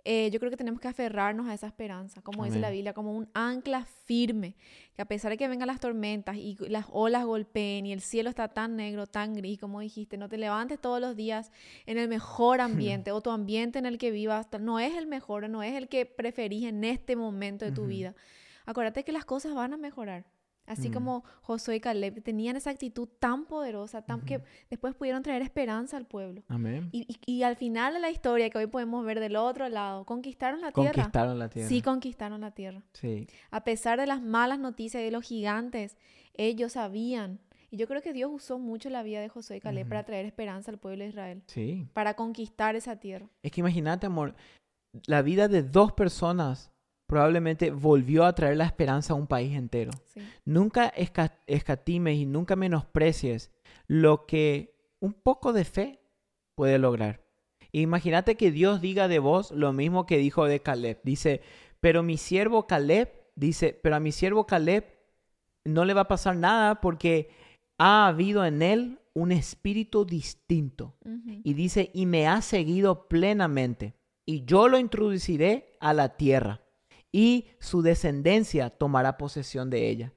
eh, 0.06 0.30
yo 0.32 0.40
creo 0.40 0.50
que 0.50 0.56
tenemos 0.58 0.80
que 0.80 0.88
aferrarnos 0.88 1.50
a 1.50 1.54
esa 1.54 1.68
esperanza, 1.68 2.22
como 2.22 2.46
dice 2.46 2.58
la. 2.58 2.70
Biblia, 2.72 2.94
como 2.94 3.12
un 3.12 3.28
ancla 3.34 3.86
firme, 4.06 4.56
que 4.96 5.02
a 5.02 5.06
pesar 5.06 5.30
de 5.32 5.38
que 5.38 5.50
vengan 5.50 5.68
las 5.68 5.82
tormentas 5.82 6.38
y 6.38 6.56
las 6.70 6.86
olas 6.92 7.26
golpeen 7.26 7.86
y 7.86 7.92
el 7.92 8.00
cielo 8.00 8.30
está 8.30 8.48
tan 8.48 8.78
negro, 8.78 9.06
tan 9.06 9.34
gris, 9.36 9.60
como 9.60 9.82
dijiste, 9.82 10.18
no 10.18 10.30
te 10.30 10.38
levantes 10.38 10.80
todos 10.80 11.02
los 11.02 11.18
días 11.18 11.52
en 11.86 11.98
el 11.98 12.08
mejor 12.08 12.62
ambiente 12.62 13.12
o 13.12 13.20
tu 13.20 13.30
ambiente 13.30 13.78
en 13.78 13.86
el 13.86 13.98
que 13.98 14.10
vivas 14.10 14.48
no 14.62 14.80
es 14.80 14.96
el 14.96 15.06
mejor, 15.06 15.50
no 15.50 15.62
es 15.64 15.76
el 15.76 15.90
que 15.90 16.06
preferís 16.06 16.64
en 16.64 16.86
este 16.86 17.18
momento 17.18 17.66
de 17.66 17.74
tu 17.74 17.86
vida. 17.86 18.16
Acuérdate 18.66 19.04
que 19.04 19.12
las 19.12 19.26
cosas 19.26 19.54
van 19.54 19.74
a 19.74 19.78
mejorar. 19.78 20.26
Así 20.70 20.90
Mm. 20.90 20.94
como 20.94 21.24
Josué 21.42 21.76
y 21.78 21.80
Caleb 21.82 22.24
tenían 22.24 22.56
esa 22.56 22.70
actitud 22.70 23.10
tan 23.20 23.46
poderosa, 23.46 24.04
tan 24.04 24.22
que 24.22 24.42
después 24.70 24.96
pudieron 24.96 25.24
traer 25.24 25.42
esperanza 25.42 25.98
al 25.98 26.06
pueblo. 26.06 26.44
Amén. 26.48 26.90
Y, 26.92 27.06
y- 27.12 27.20
y 27.40 27.44
al 27.44 27.56
final 27.58 27.96
de 27.96 28.00
la 28.00 28.12
historia 28.12 28.50
que 28.50 28.60
hoy 28.60 28.68
podemos 28.68 29.04
ver 29.04 29.20
del 29.20 29.36
otro 29.36 29.68
lado, 29.68 30.06
conquistaron 30.06 30.62
la 30.62 30.72
tierra. 30.72 30.94
Conquistaron 30.94 31.40
la 31.40 31.50
tierra. 31.50 31.68
Sí, 31.68 31.82
conquistaron 31.82 32.42
la 32.42 32.52
tierra. 32.52 32.84
Sí. 32.94 33.28
A 33.52 33.64
pesar 33.64 34.00
de 34.00 34.06
las 34.08 34.22
malas 34.22 34.60
noticias 34.60 35.04
de 35.04 35.12
los 35.12 35.24
gigantes, 35.26 35.98
ellos 36.36 36.74
sabían. 36.74 37.40
Y 37.72 37.78
yo 37.78 37.88
creo 37.88 38.02
que 38.02 38.14
Dios 38.14 38.32
usó 38.34 38.58
mucho 38.60 38.90
la 38.90 39.04
vida 39.04 39.20
de 39.22 39.30
Josué 39.30 39.58
y 39.58 39.60
Caleb 39.60 39.88
para 39.90 40.04
traer 40.04 40.26
esperanza 40.26 40.72
al 40.72 40.78
pueblo 40.78 41.04
de 41.04 41.10
Israel, 41.10 41.44
Sí. 41.48 41.88
para 41.94 42.14
conquistar 42.16 42.76
esa 42.76 42.96
tierra. 43.00 43.28
Es 43.44 43.52
que 43.52 43.60
imagínate, 43.62 44.06
amor, 44.08 44.36
la 45.06 45.22
vida 45.22 45.48
de 45.48 45.62
dos 45.64 45.92
personas 45.94 46.72
probablemente 47.10 47.72
volvió 47.72 48.24
a 48.24 48.34
traer 48.34 48.56
la 48.56 48.66
esperanza 48.66 49.14
a 49.14 49.16
un 49.16 49.26
país 49.26 49.56
entero. 49.58 49.92
Sí. 50.14 50.22
Nunca 50.46 50.94
esca- 50.96 51.40
escatimes 51.48 52.18
y 52.18 52.26
nunca 52.28 52.56
menosprecies 52.56 53.52
lo 53.88 54.28
que 54.28 54.76
un 55.00 55.14
poco 55.14 55.52
de 55.52 55.66
fe 55.66 56.00
puede 56.56 56.78
lograr. 56.78 57.26
Imagínate 57.72 58.36
que 58.36 58.52
Dios 58.52 58.80
diga 58.80 59.08
de 59.08 59.18
vos 59.18 59.50
lo 59.52 59.74
mismo 59.74 60.06
que 60.06 60.20
dijo 60.20 60.46
de 60.46 60.60
Caleb. 60.60 61.00
Dice, 61.04 61.42
pero 61.80 62.04
mi 62.04 62.18
siervo 62.18 62.68
Caleb, 62.68 63.10
dice, 63.36 63.80
pero 63.82 63.96
a 63.96 64.00
mi 64.00 64.12
siervo 64.12 64.46
Caleb 64.46 64.86
no 65.66 65.86
le 65.86 65.96
va 65.96 66.02
a 66.02 66.08
pasar 66.08 66.36
nada 66.36 66.80
porque 66.80 67.32
ha 67.80 68.06
habido 68.08 68.46
en 68.46 68.62
él 68.62 69.00
un 69.14 69.32
espíritu 69.32 70.06
distinto. 70.06 70.96
Y 71.44 71.54
dice, 71.56 71.90
y 71.94 72.06
me 72.06 72.28
ha 72.28 72.42
seguido 72.44 73.08
plenamente, 73.08 73.96
y 74.28 74.46
yo 74.46 74.68
lo 74.68 74.78
introduciré 74.78 75.74
a 75.80 75.94
la 75.94 76.18
tierra, 76.18 76.62
y 77.12 77.48
su 77.60 77.82
descendencia 77.82 78.70
tomará 78.70 79.18
posesión 79.18 79.70
de 79.70 79.90
ella. 79.90 80.14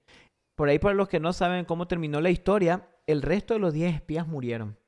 Por 0.56 0.68
ahí, 0.68 0.78
para 0.78 0.94
los 0.94 1.08
que 1.08 1.20
no 1.20 1.32
saben 1.32 1.64
cómo 1.64 1.88
terminó 1.88 2.20
la 2.20 2.30
historia, 2.30 2.88
el 3.06 3.22
resto 3.22 3.54
de 3.54 3.60
los 3.60 3.72
diez 3.72 3.94
espías 3.94 4.26
murieron, 4.26 4.78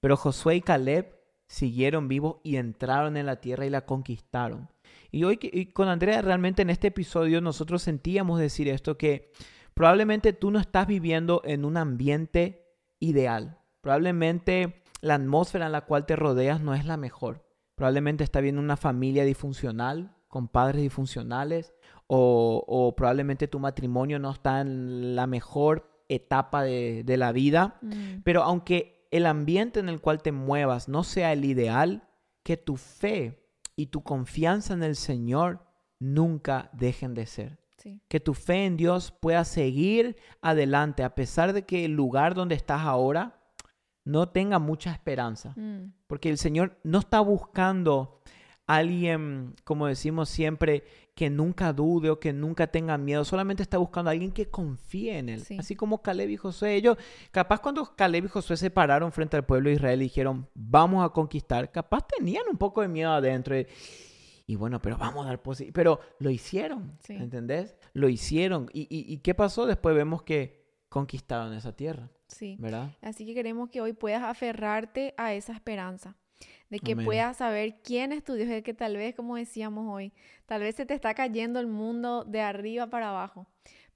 pero 0.00 0.16
Josué 0.16 0.56
y 0.56 0.60
Caleb 0.60 1.16
siguieron 1.48 2.08
vivos 2.08 2.36
y 2.42 2.56
entraron 2.56 3.16
en 3.16 3.26
la 3.26 3.40
tierra 3.40 3.66
y 3.66 3.70
la 3.70 3.84
conquistaron. 3.84 4.68
Y 5.10 5.24
hoy 5.24 5.38
y 5.42 5.66
con 5.66 5.88
Andrea, 5.88 6.22
realmente 6.22 6.62
en 6.62 6.70
este 6.70 6.88
episodio 6.88 7.40
nosotros 7.40 7.82
sentíamos 7.82 8.40
decir 8.40 8.68
esto, 8.68 8.96
que 8.96 9.30
probablemente 9.74 10.32
tú 10.32 10.50
no 10.50 10.58
estás 10.58 10.86
viviendo 10.86 11.42
en 11.44 11.64
un 11.64 11.76
ambiente 11.76 12.66
ideal. 13.00 13.58
Probablemente 13.82 14.82
la 15.00 15.16
atmósfera 15.16 15.66
en 15.66 15.72
la 15.72 15.84
cual 15.84 16.06
te 16.06 16.16
rodeas 16.16 16.60
no 16.60 16.74
es 16.74 16.86
la 16.86 16.96
mejor. 16.96 17.44
Probablemente 17.76 18.24
estás 18.24 18.42
viendo 18.42 18.60
una 18.60 18.76
familia 18.76 19.24
disfuncional, 19.24 20.16
con 20.32 20.48
padres 20.48 20.80
disfuncionales, 20.80 21.74
o, 22.06 22.64
o 22.66 22.96
probablemente 22.96 23.48
tu 23.48 23.58
matrimonio 23.58 24.18
no 24.18 24.30
está 24.30 24.62
en 24.62 25.14
la 25.14 25.26
mejor 25.26 26.02
etapa 26.08 26.62
de, 26.62 27.02
de 27.04 27.16
la 27.18 27.32
vida. 27.32 27.76
Mm. 27.82 28.22
Pero 28.24 28.42
aunque 28.42 29.06
el 29.10 29.26
ambiente 29.26 29.78
en 29.78 29.90
el 29.90 30.00
cual 30.00 30.22
te 30.22 30.32
muevas 30.32 30.88
no 30.88 31.04
sea 31.04 31.34
el 31.34 31.44
ideal, 31.44 32.08
que 32.42 32.56
tu 32.56 32.78
fe 32.78 33.46
y 33.76 33.88
tu 33.88 34.02
confianza 34.02 34.72
en 34.72 34.82
el 34.82 34.96
Señor 34.96 35.66
nunca 35.98 36.70
dejen 36.72 37.12
de 37.12 37.26
ser. 37.26 37.58
Sí. 37.76 38.00
Que 38.08 38.18
tu 38.18 38.32
fe 38.32 38.64
en 38.64 38.78
Dios 38.78 39.12
pueda 39.12 39.44
seguir 39.44 40.16
adelante 40.40 41.04
a 41.04 41.14
pesar 41.14 41.52
de 41.52 41.66
que 41.66 41.84
el 41.84 41.92
lugar 41.92 42.34
donde 42.34 42.54
estás 42.54 42.80
ahora 42.80 43.38
no 44.06 44.30
tenga 44.30 44.58
mucha 44.58 44.92
esperanza. 44.92 45.52
Mm. 45.56 45.92
Porque 46.06 46.30
el 46.30 46.38
Señor 46.38 46.78
no 46.84 47.00
está 47.00 47.20
buscando 47.20 48.22
alguien, 48.66 49.54
como 49.64 49.86
decimos 49.86 50.28
siempre, 50.28 50.84
que 51.14 51.28
nunca 51.28 51.72
dude 51.72 52.10
o 52.10 52.18
que 52.20 52.32
nunca 52.32 52.66
tenga 52.68 52.96
miedo. 52.96 53.24
Solamente 53.24 53.62
está 53.62 53.78
buscando 53.78 54.08
a 54.10 54.12
alguien 54.12 54.32
que 54.32 54.48
confíe 54.48 55.18
en 55.18 55.28
Él. 55.28 55.40
Sí. 55.40 55.56
Así 55.58 55.76
como 55.76 56.00
Caleb 56.02 56.30
y 56.30 56.36
Josué. 56.36 56.74
Ellos, 56.76 56.96
capaz 57.30 57.60
cuando 57.60 57.84
Caleb 57.96 58.24
y 58.24 58.28
Josué 58.28 58.56
se 58.56 58.70
pararon 58.70 59.12
frente 59.12 59.36
al 59.36 59.44
pueblo 59.44 59.68
de 59.68 59.76
Israel 59.76 60.00
y 60.00 60.04
dijeron, 60.04 60.48
vamos 60.54 61.04
a 61.04 61.10
conquistar, 61.10 61.70
capaz 61.70 62.06
tenían 62.06 62.44
un 62.50 62.56
poco 62.56 62.80
de 62.82 62.88
miedo 62.88 63.10
adentro. 63.12 63.58
Y, 63.58 63.66
y 64.46 64.56
bueno, 64.56 64.80
pero 64.80 64.96
vamos 64.96 65.24
a 65.26 65.28
dar 65.28 65.42
posibilidad. 65.42 65.74
Pero 65.74 66.00
lo 66.18 66.30
hicieron, 66.30 66.96
Sí. 67.00 67.14
¿entendés? 67.14 67.76
Lo 67.92 68.08
hicieron. 68.08 68.68
¿Y, 68.72 68.82
y, 68.82 69.12
y 69.12 69.18
qué 69.18 69.34
pasó? 69.34 69.66
Después 69.66 69.94
vemos 69.94 70.22
que 70.22 70.62
conquistaron 70.88 71.52
esa 71.54 71.74
tierra, 71.74 72.10
Sí. 72.28 72.56
¿verdad? 72.58 72.90
Así 73.02 73.24
que 73.26 73.34
queremos 73.34 73.68
que 73.70 73.80
hoy 73.80 73.92
puedas 73.92 74.22
aferrarte 74.22 75.14
a 75.16 75.32
esa 75.34 75.52
esperanza, 75.52 76.16
de 76.72 76.80
que 76.80 76.92
Amén. 76.92 77.04
puedas 77.04 77.36
saber 77.36 77.76
quién 77.84 78.12
es 78.12 78.24
tu 78.24 78.32
Dios, 78.32 78.48
de 78.48 78.62
que 78.62 78.72
tal 78.72 78.96
vez, 78.96 79.14
como 79.14 79.36
decíamos 79.36 79.94
hoy, 79.94 80.10
tal 80.46 80.62
vez 80.62 80.74
se 80.74 80.86
te 80.86 80.94
está 80.94 81.12
cayendo 81.12 81.60
el 81.60 81.66
mundo 81.66 82.24
de 82.24 82.40
arriba 82.40 82.86
para 82.86 83.10
abajo, 83.10 83.46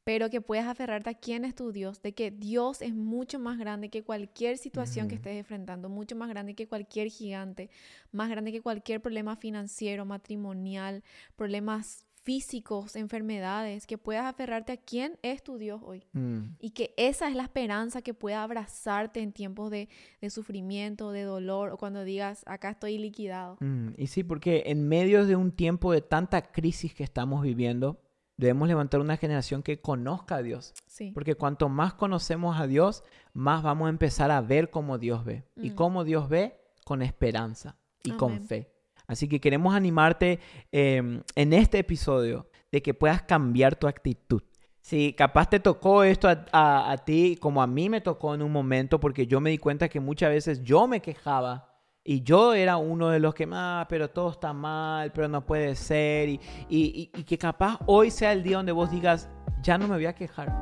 pero 0.05 0.29
que 0.29 0.43
puedas 0.43 0.67
aferrarte 0.67 1.09
a 1.09 1.15
quién 1.15 1.47
es 1.47 1.55
tu 1.55 1.73
Dios, 1.73 2.03
de 2.03 2.13
que 2.13 2.31
Dios 2.31 2.83
es 2.83 2.95
mucho 2.95 3.39
más 3.39 3.57
grande 3.57 3.89
que 3.89 4.05
cualquier 4.05 4.59
situación 4.59 5.09
que 5.09 5.15
estés 5.15 5.39
enfrentando, 5.39 5.89
mucho 5.89 6.17
más 6.17 6.29
grande 6.29 6.55
que 6.55 6.69
cualquier 6.69 7.09
gigante, 7.09 7.71
más 8.13 8.29
grande 8.29 8.53
que 8.53 8.61
cualquier 8.61 9.01
problema 9.01 9.37
financiero, 9.37 10.05
matrimonial, 10.05 11.03
problemas 11.35 12.06
físicos, 12.27 12.97
enfermedades, 12.97 13.87
que 13.87 13.99
puedas 13.99 14.27
aferrarte 14.27 14.73
a 14.73 14.77
quién 14.77 15.17
es 15.23 15.45
tu 15.45 15.59
Dios 15.59 15.81
hoy. 15.85 16.03
Mm. 16.13 16.57
Y 16.59 16.71
que 16.71 16.93
esa 16.97 17.29
es 17.29 17.37
la 17.37 17.45
esperanza 17.45 18.03
que 18.03 18.15
pueda 18.15 18.43
abrazarte 18.43 19.21
en 19.21 19.31
tiempos 19.33 19.71
de, 19.71 19.89
de 20.21 20.31
sufrimiento, 20.31 21.13
de 21.13 21.23
dolor, 21.23 21.71
o 21.71 21.77
cuando 21.79 22.03
digas, 22.03 22.43
acá 22.47 22.71
estoy 22.71 22.99
liquidado. 22.99 23.57
Mm, 23.61 23.91
y 23.97 24.09
sí, 24.09 24.25
porque 24.25 24.65
en 24.67 24.89
medio 24.89 25.25
de 25.25 25.37
un 25.37 25.53
tiempo 25.53 25.93
de 25.93 26.01
tanta 26.01 26.43
crisis 26.43 26.93
que 26.95 27.05
estamos 27.05 27.43
viviendo, 27.43 28.01
debemos 28.37 28.67
levantar 28.67 29.01
una 29.01 29.17
generación 29.17 29.63
que 29.63 29.81
conozca 29.81 30.35
a 30.37 30.43
Dios. 30.43 30.75
Sí, 30.87 31.13
Porque 31.15 31.37
cuanto 31.37 31.69
más 31.69 31.95
conocemos 31.95 32.59
a 32.59 32.67
Dios, 32.67 33.05
más 33.35 33.63
vamos 33.63 33.87
a 33.87 33.91
empezar 33.91 34.33
a 34.33 34.41
ver 34.41 34.71
cómo 34.71 34.99
Dios 34.99 35.25
ve. 35.25 35.45
Y 35.55 35.71
Mm. 35.71 35.75
cómo 35.77 36.03
Dios 36.03 36.29
ve 36.29 36.59
con 36.85 37.03
esperanza 37.03 37.77
y 38.03 38.11
con 38.11 38.43
fe. 38.43 38.73
Así 39.09 39.29
que 39.29 39.41
queremos 39.41 39.75
animarte 39.75 40.41
eh, 40.73 41.21
en 41.35 41.53
este 41.53 41.79
episodio 41.79 42.49
de 42.73 42.83
que 42.83 42.95
puedas 42.95 43.23
cambiar 43.23 43.77
tu 43.77 43.87
actitud. 43.87 44.43
Si 44.81 45.13
capaz 45.15 45.51
te 45.51 45.59
tocó 45.61 46.05
esto 46.05 46.29
a 46.53 46.97
ti 47.05 47.37
como 47.41 47.61
a 47.63 47.67
mí 47.67 47.89
me 47.89 48.01
tocó 48.01 48.35
en 48.35 48.43
un 48.43 48.53
momento, 48.53 49.01
porque 49.01 49.27
yo 49.27 49.41
me 49.41 49.51
di 49.51 49.59
cuenta 49.59 49.89
que 49.89 49.99
muchas 49.99 50.31
veces 50.31 50.63
yo 50.63 50.87
me 50.87 51.01
quejaba 51.01 51.73
y 52.05 52.23
yo 52.23 52.55
era 52.55 52.77
uno 52.77 53.09
de 53.09 53.19
los 53.19 53.35
que, 53.35 53.49
ah, 53.53 53.85
pero 53.89 54.09
todo 54.11 54.31
está 54.31 54.53
mal, 54.53 55.11
pero 55.13 55.27
no 55.27 55.45
puede 55.45 55.75
ser. 55.75 56.29
Y, 56.29 56.41
y- 56.69 57.11
y- 57.15 57.21
y 57.21 57.25
que 57.25 57.37
capaz 57.37 57.81
hoy 57.87 58.13
sea 58.13 58.33
el 58.33 58.45
día 58.45 58.59
donde 58.59 58.71
vos 58.71 58.89
digas, 58.93 59.29
ya 59.61 59.77
no 59.77 59.89
me 59.89 59.97
voy 59.97 60.07
a 60.07 60.15
quejar. 60.15 60.55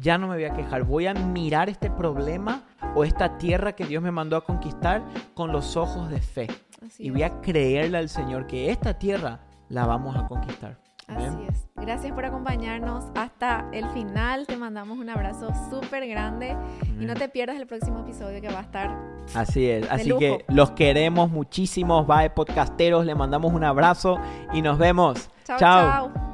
Ya 0.00 0.18
no 0.18 0.26
me 0.26 0.34
voy 0.34 0.44
a 0.46 0.52
quejar. 0.52 0.82
Voy 0.82 1.06
a 1.06 1.14
mirar 1.14 1.68
este 1.70 1.90
problema 1.90 2.64
o 2.96 3.04
esta 3.04 3.38
tierra 3.38 3.74
que 3.76 3.84
Dios 3.86 4.02
me 4.02 4.10
mandó 4.10 4.36
a 4.36 4.44
conquistar 4.44 5.04
con 5.34 5.52
los 5.52 5.76
ojos 5.76 6.10
de 6.10 6.20
fe. 6.20 6.48
Así 6.86 7.04
Y 7.04 7.06
es. 7.08 7.12
voy 7.12 7.22
a 7.22 7.40
creerle 7.40 7.98
al 7.98 8.08
Señor 8.08 8.46
que 8.46 8.70
esta 8.70 8.98
tierra 8.98 9.40
la 9.68 9.86
vamos 9.86 10.16
a 10.16 10.26
conquistar. 10.26 10.78
Así 11.06 11.36
es. 11.48 11.68
Gracias 11.76 12.12
por 12.14 12.24
acompañarnos 12.24 13.04
hasta 13.14 13.68
el 13.72 13.86
final. 13.90 14.46
Te 14.46 14.56
mandamos 14.56 14.96
un 14.98 15.10
abrazo 15.10 15.52
súper 15.68 16.06
grande 16.08 16.56
y 16.98 17.04
no 17.04 17.14
te 17.14 17.28
pierdas 17.28 17.56
el 17.56 17.66
próximo 17.66 18.00
episodio 18.00 18.40
que 18.40 18.48
va 18.48 18.60
a 18.60 18.62
estar. 18.62 18.98
Así 19.34 19.68
es. 19.68 19.90
Así 19.90 20.16
que 20.16 20.44
los 20.48 20.70
queremos 20.70 21.30
muchísimos. 21.30 22.06
Bye, 22.06 22.30
podcasteros. 22.30 23.04
Le 23.04 23.14
mandamos 23.14 23.52
un 23.52 23.64
abrazo 23.64 24.18
y 24.54 24.62
nos 24.62 24.78
vemos. 24.78 25.28
chao. 25.44 25.58
chao. 25.58 26.33